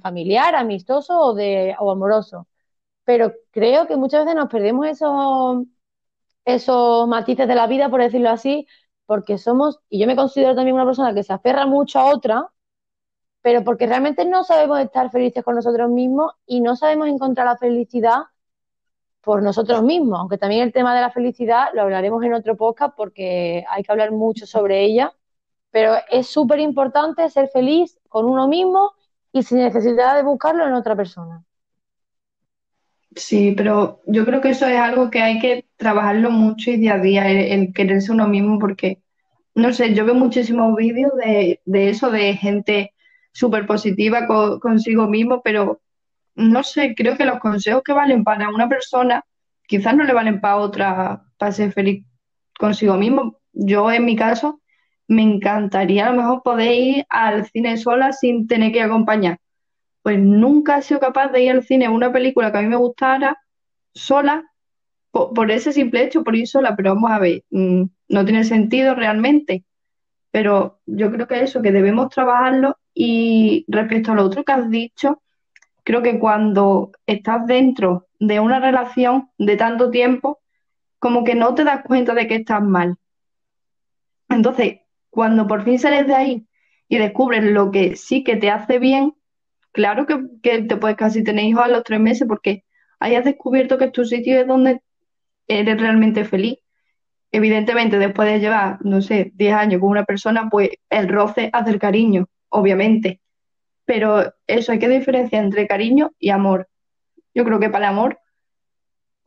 familiar, 0.00 0.54
amistoso 0.54 1.18
o, 1.18 1.34
de, 1.34 1.74
o 1.78 1.90
amoroso. 1.90 2.46
Pero 3.04 3.34
creo 3.52 3.86
que 3.86 3.96
muchas 3.96 4.24
veces 4.24 4.36
nos 4.36 4.48
perdemos 4.50 4.86
esos, 4.86 5.64
esos 6.44 7.08
matices 7.08 7.48
de 7.48 7.54
la 7.54 7.66
vida, 7.66 7.88
por 7.90 8.00
decirlo 8.02 8.30
así, 8.30 8.66
porque 9.06 9.38
somos, 9.38 9.80
y 9.88 10.00
yo 10.00 10.06
me 10.06 10.16
considero 10.16 10.54
también 10.54 10.76
una 10.76 10.86
persona 10.86 11.14
que 11.14 11.22
se 11.24 11.32
aferra 11.32 11.66
mucho 11.66 11.98
a 12.00 12.06
otra, 12.14 12.50
pero 13.42 13.64
porque 13.64 13.86
realmente 13.86 14.24
no 14.24 14.44
sabemos 14.44 14.80
estar 14.80 15.10
felices 15.10 15.44
con 15.44 15.54
nosotros 15.54 15.90
mismos 15.90 16.32
y 16.46 16.60
no 16.60 16.76
sabemos 16.76 17.08
encontrar 17.08 17.46
la 17.46 17.56
felicidad 17.56 18.24
por 19.26 19.42
nosotros 19.42 19.82
mismos, 19.82 20.20
aunque 20.20 20.38
también 20.38 20.62
el 20.62 20.72
tema 20.72 20.94
de 20.94 21.00
la 21.00 21.10
felicidad 21.10 21.70
lo 21.74 21.82
hablaremos 21.82 22.22
en 22.22 22.32
otro 22.32 22.56
podcast 22.56 22.94
porque 22.96 23.64
hay 23.68 23.82
que 23.82 23.90
hablar 23.90 24.12
mucho 24.12 24.46
sobre 24.46 24.84
ella, 24.84 25.12
pero 25.72 25.94
es 26.12 26.28
súper 26.28 26.60
importante 26.60 27.28
ser 27.28 27.48
feliz 27.48 27.98
con 28.08 28.26
uno 28.26 28.46
mismo 28.46 28.92
y 29.32 29.42
sin 29.42 29.58
necesidad 29.58 30.14
de 30.14 30.22
buscarlo 30.22 30.64
en 30.64 30.74
otra 30.74 30.94
persona. 30.94 31.42
Sí, 33.16 33.52
pero 33.56 34.00
yo 34.06 34.24
creo 34.24 34.40
que 34.40 34.50
eso 34.50 34.68
es 34.68 34.78
algo 34.78 35.10
que 35.10 35.22
hay 35.22 35.40
que 35.40 35.66
trabajarlo 35.76 36.30
mucho 36.30 36.70
y 36.70 36.76
día 36.76 36.94
a 36.94 37.00
día, 37.00 37.28
el, 37.28 37.74
quererse 37.74 38.12
uno 38.12 38.28
mismo, 38.28 38.60
porque, 38.60 39.02
no 39.56 39.72
sé, 39.72 39.92
yo 39.92 40.04
veo 40.04 40.14
muchísimos 40.14 40.76
vídeos 40.76 41.10
de, 41.16 41.88
eso, 41.90 42.12
de 42.12 42.34
gente 42.34 42.94
súper 43.32 43.66
positiva 43.66 44.28
consigo 44.60 45.08
mismo, 45.08 45.42
pero 45.42 45.80
no 46.36 46.62
sé, 46.62 46.94
creo 46.96 47.16
que 47.16 47.24
los 47.24 47.38
consejos 47.40 47.82
que 47.84 47.92
valen 47.92 48.24
para 48.24 48.48
una 48.48 48.68
persona 48.68 49.24
quizás 49.66 49.96
no 49.96 50.04
le 50.04 50.12
valen 50.12 50.40
para 50.40 50.56
otra, 50.56 51.24
para 51.38 51.52
ser 51.52 51.72
feliz 51.72 52.04
consigo 52.58 52.96
mismo. 52.96 53.40
Yo, 53.52 53.90
en 53.90 54.04
mi 54.04 54.16
caso, 54.16 54.60
me 55.08 55.22
encantaría 55.22 56.06
a 56.06 56.12
lo 56.12 56.18
mejor 56.18 56.42
poder 56.42 56.72
ir 56.72 57.06
al 57.08 57.46
cine 57.46 57.76
sola 57.76 58.12
sin 58.12 58.46
tener 58.46 58.72
que 58.72 58.82
acompañar 58.82 59.38
pues 60.06 60.20
nunca 60.20 60.78
he 60.78 60.82
sido 60.82 61.00
capaz 61.00 61.32
de 61.32 61.42
ir 61.42 61.50
al 61.50 61.64
cine 61.64 61.86
a 61.86 61.90
una 61.90 62.12
película 62.12 62.52
que 62.52 62.58
a 62.58 62.62
mí 62.62 62.68
me 62.68 62.76
gustara 62.76 63.42
sola, 63.92 64.44
por, 65.10 65.50
ese 65.50 65.72
simple 65.72 66.04
hecho, 66.04 66.22
por 66.22 66.36
ir 66.36 66.46
sola, 66.46 66.76
pero 66.76 66.94
vamos 66.94 67.10
a 67.10 67.18
ver, 67.18 67.42
mm, 67.50 67.82
no 68.10 68.24
tiene 68.24 68.44
sentido 68.44 68.94
realmente. 68.94 69.64
Pero 70.30 70.78
yo 70.86 71.10
creo 71.10 71.26
que 71.26 71.42
eso, 71.42 71.60
que 71.60 71.72
debemos 71.72 72.10
trabajarlo 72.10 72.78
y 72.94 73.64
respecto 73.66 74.12
a 74.12 74.14
lo 74.14 74.26
otro 74.26 74.44
que 74.44 74.52
has 74.52 74.70
dicho, 74.70 75.20
creo 75.86 76.02
que 76.02 76.18
cuando 76.18 76.90
estás 77.06 77.46
dentro 77.46 78.08
de 78.18 78.40
una 78.40 78.58
relación 78.58 79.30
de 79.38 79.56
tanto 79.56 79.88
tiempo, 79.88 80.40
como 80.98 81.22
que 81.22 81.36
no 81.36 81.54
te 81.54 81.62
das 81.62 81.84
cuenta 81.84 82.12
de 82.12 82.26
que 82.26 82.34
estás 82.34 82.60
mal. 82.60 82.96
Entonces, 84.28 84.80
cuando 85.10 85.46
por 85.46 85.62
fin 85.62 85.78
sales 85.78 86.08
de 86.08 86.14
ahí 86.16 86.46
y 86.88 86.98
descubres 86.98 87.44
lo 87.44 87.70
que 87.70 87.94
sí 87.94 88.24
que 88.24 88.34
te 88.34 88.50
hace 88.50 88.80
bien, 88.80 89.14
claro 89.70 90.06
que, 90.06 90.26
que 90.42 90.62
te 90.62 90.76
puedes 90.76 90.96
casi 90.96 91.22
tener 91.22 91.44
hijos 91.44 91.64
a 91.64 91.68
los 91.68 91.84
tres 91.84 92.00
meses 92.00 92.26
porque 92.26 92.64
hayas 92.98 93.24
descubierto 93.24 93.78
que 93.78 93.88
tu 93.88 94.04
sitio 94.04 94.40
es 94.40 94.46
donde 94.48 94.80
eres 95.46 95.80
realmente 95.80 96.24
feliz. 96.24 96.58
Evidentemente, 97.30 98.00
después 98.00 98.28
de 98.28 98.40
llevar, 98.40 98.84
no 98.84 99.02
sé, 99.02 99.30
10 99.36 99.54
años 99.54 99.80
con 99.80 99.90
una 99.90 100.04
persona, 100.04 100.48
pues 100.50 100.70
el 100.90 101.08
roce 101.08 101.48
hace 101.52 101.70
el 101.70 101.78
cariño, 101.78 102.26
obviamente. 102.48 103.20
Pero 103.86 104.34
eso 104.46 104.72
hay 104.72 104.78
que 104.78 104.88
diferenciar 104.88 105.44
entre 105.44 105.66
cariño 105.66 106.12
y 106.18 106.30
amor. 106.30 106.68
Yo 107.34 107.44
creo 107.44 107.60
que 107.60 107.70
para 107.70 107.86
el 107.86 107.92
amor 107.92 108.18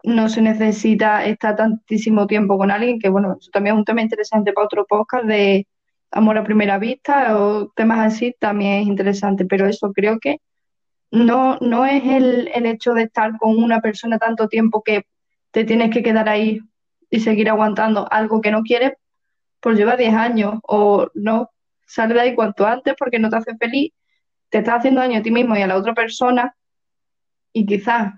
no 0.03 0.29
se 0.29 0.41
necesita 0.41 1.25
estar 1.25 1.55
tantísimo 1.55 2.27
tiempo 2.27 2.57
con 2.57 2.71
alguien, 2.71 2.99
que 2.99 3.09
bueno, 3.09 3.37
eso 3.39 3.49
también 3.51 3.75
es 3.75 3.79
un 3.79 3.85
tema 3.85 4.01
interesante 4.01 4.53
para 4.53 4.65
otro 4.65 4.85
podcast 4.85 5.25
de 5.25 5.67
amor 6.11 6.37
a 6.37 6.43
primera 6.43 6.77
vista 6.77 7.37
o 7.39 7.69
temas 7.75 7.99
así, 7.99 8.35
también 8.39 8.81
es 8.81 8.87
interesante, 8.87 9.45
pero 9.45 9.67
eso 9.67 9.91
creo 9.93 10.19
que 10.19 10.37
no, 11.11 11.57
no 11.61 11.85
es 11.85 12.03
el, 12.05 12.49
el 12.53 12.65
hecho 12.65 12.93
de 12.93 13.03
estar 13.03 13.37
con 13.37 13.61
una 13.61 13.81
persona 13.81 14.17
tanto 14.17 14.47
tiempo 14.47 14.83
que 14.83 15.03
te 15.51 15.65
tienes 15.65 15.91
que 15.91 16.03
quedar 16.03 16.29
ahí 16.29 16.59
y 17.09 17.19
seguir 17.19 17.49
aguantando 17.49 18.07
algo 18.11 18.41
que 18.41 18.51
no 18.51 18.61
quieres, 18.61 18.93
pues 19.59 19.77
lleva 19.77 19.97
10 19.97 20.13
años 20.13 20.59
o 20.63 21.07
no, 21.13 21.51
sale 21.85 22.13
de 22.13 22.21
ahí 22.21 22.35
cuanto 22.35 22.65
antes 22.65 22.93
porque 22.97 23.19
no 23.19 23.29
te 23.29 23.37
hace 23.37 23.57
feliz, 23.57 23.91
te 24.49 24.59
estás 24.59 24.79
haciendo 24.79 25.01
daño 25.01 25.19
a 25.19 25.21
ti 25.21 25.31
mismo 25.31 25.55
y 25.55 25.61
a 25.61 25.67
la 25.67 25.77
otra 25.77 25.93
persona 25.93 26.55
y 27.53 27.65
quizás 27.65 28.13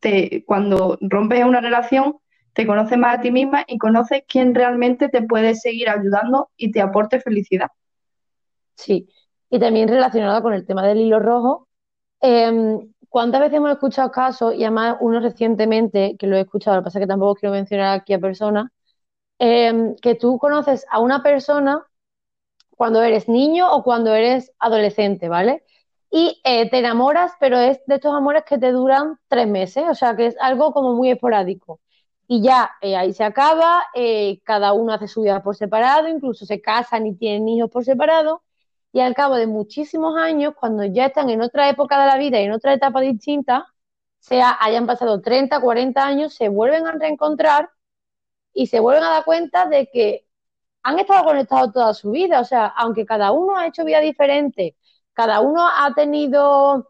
te, 0.00 0.44
cuando 0.44 0.98
rompes 1.00 1.44
una 1.44 1.60
relación 1.60 2.18
te 2.52 2.66
conoces 2.66 2.98
más 2.98 3.18
a 3.18 3.20
ti 3.20 3.30
misma 3.30 3.64
y 3.66 3.78
conoces 3.78 4.22
quién 4.28 4.54
realmente 4.54 5.08
te 5.08 5.22
puede 5.22 5.54
seguir 5.54 5.88
ayudando 5.88 6.50
y 6.56 6.72
te 6.72 6.80
aporte 6.80 7.20
felicidad. 7.20 7.68
Sí, 8.74 9.08
y 9.50 9.58
también 9.58 9.88
relacionado 9.88 10.42
con 10.42 10.52
el 10.52 10.66
tema 10.66 10.86
del 10.86 10.98
hilo 10.98 11.20
rojo, 11.20 11.68
em, 12.20 12.90
¿Cuántas 13.10 13.40
veces 13.40 13.56
hemos 13.56 13.72
escuchado 13.72 14.12
casos, 14.12 14.54
y 14.54 14.62
además 14.62 14.96
uno 15.00 15.18
recientemente, 15.18 16.16
que 16.16 16.28
lo 16.28 16.36
he 16.36 16.42
escuchado, 16.42 16.76
lo 16.76 16.82
que 16.82 16.84
pasa 16.84 17.00
es 17.00 17.02
que 17.02 17.08
tampoco 17.08 17.34
quiero 17.34 17.52
mencionar 17.52 17.98
aquí 17.98 18.12
a 18.12 18.20
personas, 18.20 18.70
em, 19.40 19.96
que 19.96 20.14
tú 20.14 20.38
conoces 20.38 20.86
a 20.88 21.00
una 21.00 21.20
persona 21.22 21.84
cuando 22.80 23.02
eres 23.02 23.28
niño 23.28 23.70
o 23.70 23.82
cuando 23.82 24.14
eres 24.14 24.52
adolescente, 24.58 25.28
¿vale? 25.28 25.64
Y 26.10 26.40
eh, 26.44 26.70
te 26.70 26.78
enamoras, 26.78 27.30
pero 27.38 27.58
es 27.58 27.78
de 27.84 27.96
estos 27.96 28.14
amores 28.14 28.44
que 28.46 28.56
te 28.56 28.72
duran 28.72 29.18
tres 29.28 29.46
meses, 29.46 29.84
o 29.86 29.94
sea 29.94 30.16
que 30.16 30.28
es 30.28 30.36
algo 30.40 30.72
como 30.72 30.94
muy 30.94 31.10
esporádico. 31.10 31.78
Y 32.26 32.40
ya 32.40 32.70
eh, 32.80 32.96
ahí 32.96 33.12
se 33.12 33.22
acaba, 33.22 33.82
eh, 33.94 34.40
cada 34.44 34.72
uno 34.72 34.94
hace 34.94 35.08
su 35.08 35.20
vida 35.20 35.42
por 35.42 35.56
separado, 35.56 36.08
incluso 36.08 36.46
se 36.46 36.62
casan 36.62 37.06
y 37.06 37.14
tienen 37.16 37.46
hijos 37.50 37.70
por 37.70 37.84
separado 37.84 38.44
y 38.92 39.00
al 39.00 39.14
cabo 39.14 39.34
de 39.34 39.46
muchísimos 39.46 40.16
años, 40.16 40.54
cuando 40.58 40.82
ya 40.86 41.04
están 41.04 41.28
en 41.28 41.42
otra 41.42 41.68
época 41.68 42.00
de 42.00 42.06
la 42.06 42.16
vida 42.16 42.40
y 42.40 42.44
en 42.44 42.52
otra 42.52 42.72
etapa 42.72 43.02
distinta, 43.02 43.66
sea 44.20 44.56
hayan 44.58 44.86
pasado 44.86 45.20
30, 45.20 45.60
40 45.60 46.06
años, 46.06 46.32
se 46.32 46.48
vuelven 46.48 46.86
a 46.86 46.92
reencontrar 46.92 47.68
y 48.54 48.68
se 48.68 48.80
vuelven 48.80 49.04
a 49.04 49.10
dar 49.10 49.24
cuenta 49.26 49.66
de 49.66 49.90
que 49.92 50.29
han 50.82 50.98
estado 50.98 51.24
conectados 51.24 51.72
toda 51.72 51.94
su 51.94 52.10
vida. 52.10 52.40
O 52.40 52.44
sea, 52.44 52.66
aunque 52.66 53.06
cada 53.06 53.32
uno 53.32 53.56
ha 53.56 53.66
hecho 53.66 53.84
vida 53.84 54.00
diferente, 54.00 54.76
cada 55.12 55.40
uno 55.40 55.66
ha 55.66 55.92
tenido 55.94 56.88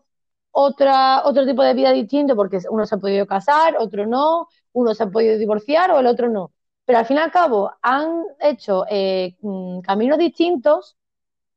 otra, 0.52 1.22
otro 1.24 1.46
tipo 1.46 1.62
de 1.62 1.74
vida 1.74 1.92
distinto, 1.92 2.36
porque 2.36 2.58
uno 2.70 2.86
se 2.86 2.94
ha 2.96 2.98
podido 2.98 3.26
casar, 3.26 3.76
otro 3.78 4.06
no, 4.06 4.48
uno 4.72 4.94
se 4.94 5.04
ha 5.04 5.10
podido 5.10 5.38
divorciar 5.38 5.90
o 5.92 6.00
el 6.00 6.06
otro 6.06 6.28
no. 6.28 6.52
Pero 6.84 6.98
al 6.98 7.06
fin 7.06 7.18
y 7.18 7.20
al 7.20 7.30
cabo 7.32 7.72
han 7.82 8.24
hecho 8.40 8.84
eh, 8.90 9.36
mm, 9.42 9.80
caminos 9.80 10.18
distintos 10.18 10.96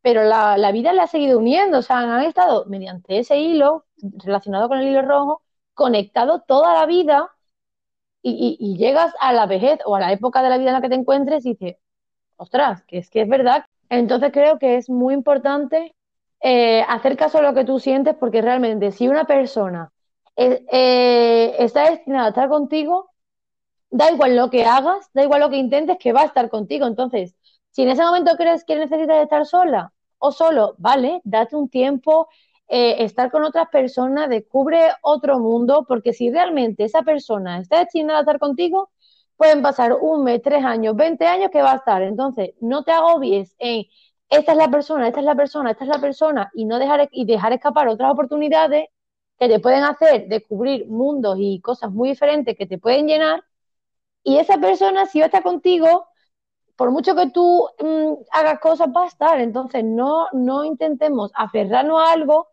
pero 0.01 0.23
la, 0.23 0.57
la, 0.57 0.71
vida 0.73 0.93
le 0.93 1.01
ha 1.01 1.07
seguido 1.07 1.39
uniendo, 1.39 1.79
o 1.79 1.81
sea, 1.81 1.99
han 1.99 2.23
estado 2.23 2.65
mediante 2.67 3.19
ese 3.19 3.37
hilo 3.39 3.85
relacionado 4.25 4.67
con 4.69 4.79
el 4.79 4.87
hilo 4.89 5.01
rojo, 5.01 5.41
conectado 5.73 6.41
toda 6.41 6.73
la 6.73 6.85
vida 6.85 7.31
y, 8.21 8.77
llegas 8.77 9.13
a 9.19 9.33
la 9.33 9.45
vejez 9.45 9.79
o 9.85 9.95
a 9.95 9.99
la 9.99 10.11
época 10.13 10.43
de 10.43 10.49
la 10.49 10.57
vida 10.57 10.69
en 10.69 10.75
la 10.75 10.81
que 10.81 10.89
te 10.89 10.95
encuentres 10.95 11.45
y 11.45 11.51
dices, 11.55 11.77
ostras, 12.43 12.83
que 12.83 12.99
es 12.99 13.09
que 13.09 13.21
es 13.21 13.27
verdad. 13.27 13.65
Entonces 13.89 14.31
creo 14.31 14.59
que 14.59 14.77
es 14.77 14.89
muy 14.89 15.13
importante 15.13 15.95
eh, 16.41 16.83
hacer 16.89 17.15
caso 17.17 17.37
a 17.37 17.41
lo 17.41 17.53
que 17.53 17.65
tú 17.65 17.79
sientes 17.79 18.15
porque 18.15 18.41
realmente 18.41 18.91
si 18.91 19.07
una 19.07 19.25
persona 19.25 19.91
eh, 20.35 20.65
eh, 20.71 21.55
está 21.59 21.89
destinada 21.89 22.25
a 22.25 22.29
estar 22.29 22.49
contigo, 22.49 23.11
da 23.89 24.11
igual 24.11 24.35
lo 24.35 24.49
que 24.49 24.65
hagas, 24.65 25.09
da 25.13 25.23
igual 25.23 25.41
lo 25.41 25.49
que 25.49 25.57
intentes, 25.57 25.97
que 25.99 26.13
va 26.13 26.21
a 26.21 26.25
estar 26.25 26.49
contigo. 26.49 26.85
Entonces, 26.87 27.35
si 27.71 27.83
en 27.83 27.89
ese 27.89 28.03
momento 28.03 28.35
crees 28.37 28.65
que 28.65 28.75
necesitas 28.75 29.23
estar 29.23 29.45
sola 29.45 29.93
o 30.17 30.31
solo, 30.31 30.75
vale, 30.79 31.21
date 31.23 31.55
un 31.55 31.69
tiempo, 31.69 32.27
estar 32.67 33.29
con 33.29 33.43
otras 33.43 33.69
personas, 33.69 34.29
descubre 34.29 34.79
otro 35.03 35.39
mundo, 35.39 35.85
porque 35.87 36.11
si 36.11 36.31
realmente 36.31 36.85
esa 36.85 37.03
persona 37.03 37.59
está 37.59 37.79
destinada 37.79 38.19
a 38.19 38.21
estar 38.21 38.39
contigo, 38.39 38.89
pueden 39.37 39.61
pasar 39.61 39.93
un 39.93 40.23
mes, 40.23 40.41
tres 40.41 40.63
años, 40.63 40.95
veinte 40.95 41.25
años 41.27 41.49
que 41.51 41.61
va 41.61 41.73
a 41.73 41.75
estar. 41.77 42.01
Entonces, 42.01 42.51
no 42.61 42.83
te 42.83 42.91
agobies 42.91 43.55
en 43.59 43.85
esta 44.29 44.53
es 44.53 44.57
la 44.57 44.69
persona, 44.71 45.07
esta 45.07 45.19
es 45.19 45.25
la 45.25 45.35
persona, 45.35 45.71
esta 45.71 45.83
es 45.83 45.89
la 45.89 45.99
persona, 45.99 46.51
y 46.55 46.65
no 46.65 46.79
dejar, 46.79 47.07
y 47.11 47.25
dejar 47.25 47.53
escapar 47.53 47.87
otras 47.87 48.11
oportunidades 48.11 48.87
que 49.39 49.47
te 49.47 49.59
pueden 49.59 49.83
hacer 49.83 50.27
descubrir 50.27 50.87
mundos 50.87 51.37
y 51.39 51.61
cosas 51.61 51.91
muy 51.91 52.09
diferentes 52.09 52.57
que 52.57 52.65
te 52.65 52.77
pueden 52.79 53.07
llenar. 53.07 53.43
Y 54.23 54.37
esa 54.37 54.57
persona, 54.59 55.05
si 55.05 55.19
va 55.19 55.25
a 55.25 55.27
estar 55.27 55.43
contigo, 55.43 56.07
por 56.75 56.91
mucho 56.91 57.15
que 57.15 57.29
tú 57.31 57.67
mm, 57.79 58.13
hagas 58.31 58.59
cosas, 58.59 58.89
va 58.95 59.03
a 59.05 59.07
estar. 59.07 59.39
Entonces, 59.41 59.83
no, 59.85 60.27
no 60.33 60.65
intentemos 60.65 61.31
aferrarnos 61.35 62.01
a 62.01 62.13
algo, 62.13 62.49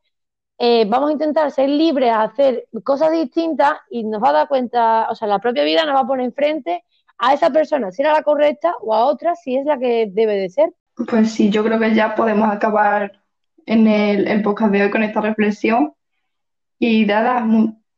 eh, 0.62 0.84
vamos 0.86 1.08
a 1.08 1.12
intentar 1.14 1.50
ser 1.50 1.70
libres, 1.70 2.10
a 2.10 2.24
hacer 2.24 2.68
cosas 2.84 3.10
distintas 3.12 3.78
y 3.88 4.04
nos 4.04 4.22
va 4.22 4.28
a 4.28 4.32
dar 4.32 4.48
cuenta, 4.48 5.08
o 5.08 5.14
sea, 5.14 5.26
la 5.26 5.38
propia 5.38 5.64
vida 5.64 5.86
nos 5.86 5.94
va 5.94 6.00
a 6.00 6.06
poner 6.06 6.26
enfrente 6.26 6.84
a 7.16 7.32
esa 7.32 7.48
persona, 7.48 7.90
si 7.90 8.02
era 8.02 8.12
la 8.12 8.22
correcta, 8.22 8.74
o 8.82 8.92
a 8.92 9.06
otra, 9.06 9.34
si 9.36 9.56
es 9.56 9.64
la 9.64 9.78
que 9.78 10.10
debe 10.12 10.34
de 10.36 10.50
ser. 10.50 10.74
Pues 11.08 11.32
sí, 11.32 11.48
yo 11.48 11.64
creo 11.64 11.78
que 11.80 11.94
ya 11.94 12.14
podemos 12.14 12.50
acabar 12.50 13.10
en 13.64 13.86
el, 13.86 14.28
el 14.28 14.42
podcast 14.42 14.70
de 14.70 14.82
hoy 14.82 14.90
con 14.90 15.02
esta 15.02 15.22
reflexión. 15.22 15.94
Y 16.78 17.06
dada 17.06 17.42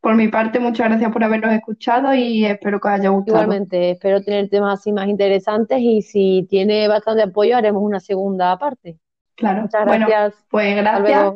por 0.01 0.15
mi 0.15 0.29
parte, 0.29 0.61
muchas 0.61 0.89
gracias 0.89 1.11
por 1.11 1.25
habernos 1.25 1.53
escuchado 1.53 2.15
y 2.15 2.45
espero 2.45 2.79
que 2.79 2.87
os 2.87 2.95
haya 2.95 3.09
gustado. 3.09 3.43
Igualmente, 3.43 3.91
espero 3.91 4.23
tener 4.23 4.49
temas 4.49 4.79
así 4.79 4.93
más 4.93 5.09
interesantes 5.09 5.81
y 5.81 6.01
si 6.03 6.47
tiene 6.49 6.87
bastante 6.87 7.25
apoyo 7.25 7.57
haremos 7.57 7.83
una 7.83 7.99
segunda 7.99 8.57
parte. 8.57 9.01
Claro. 9.35 9.63
Muchas 9.63 9.85
gracias. 9.85 10.35
pues 10.49 10.77
gracias. 10.77 11.35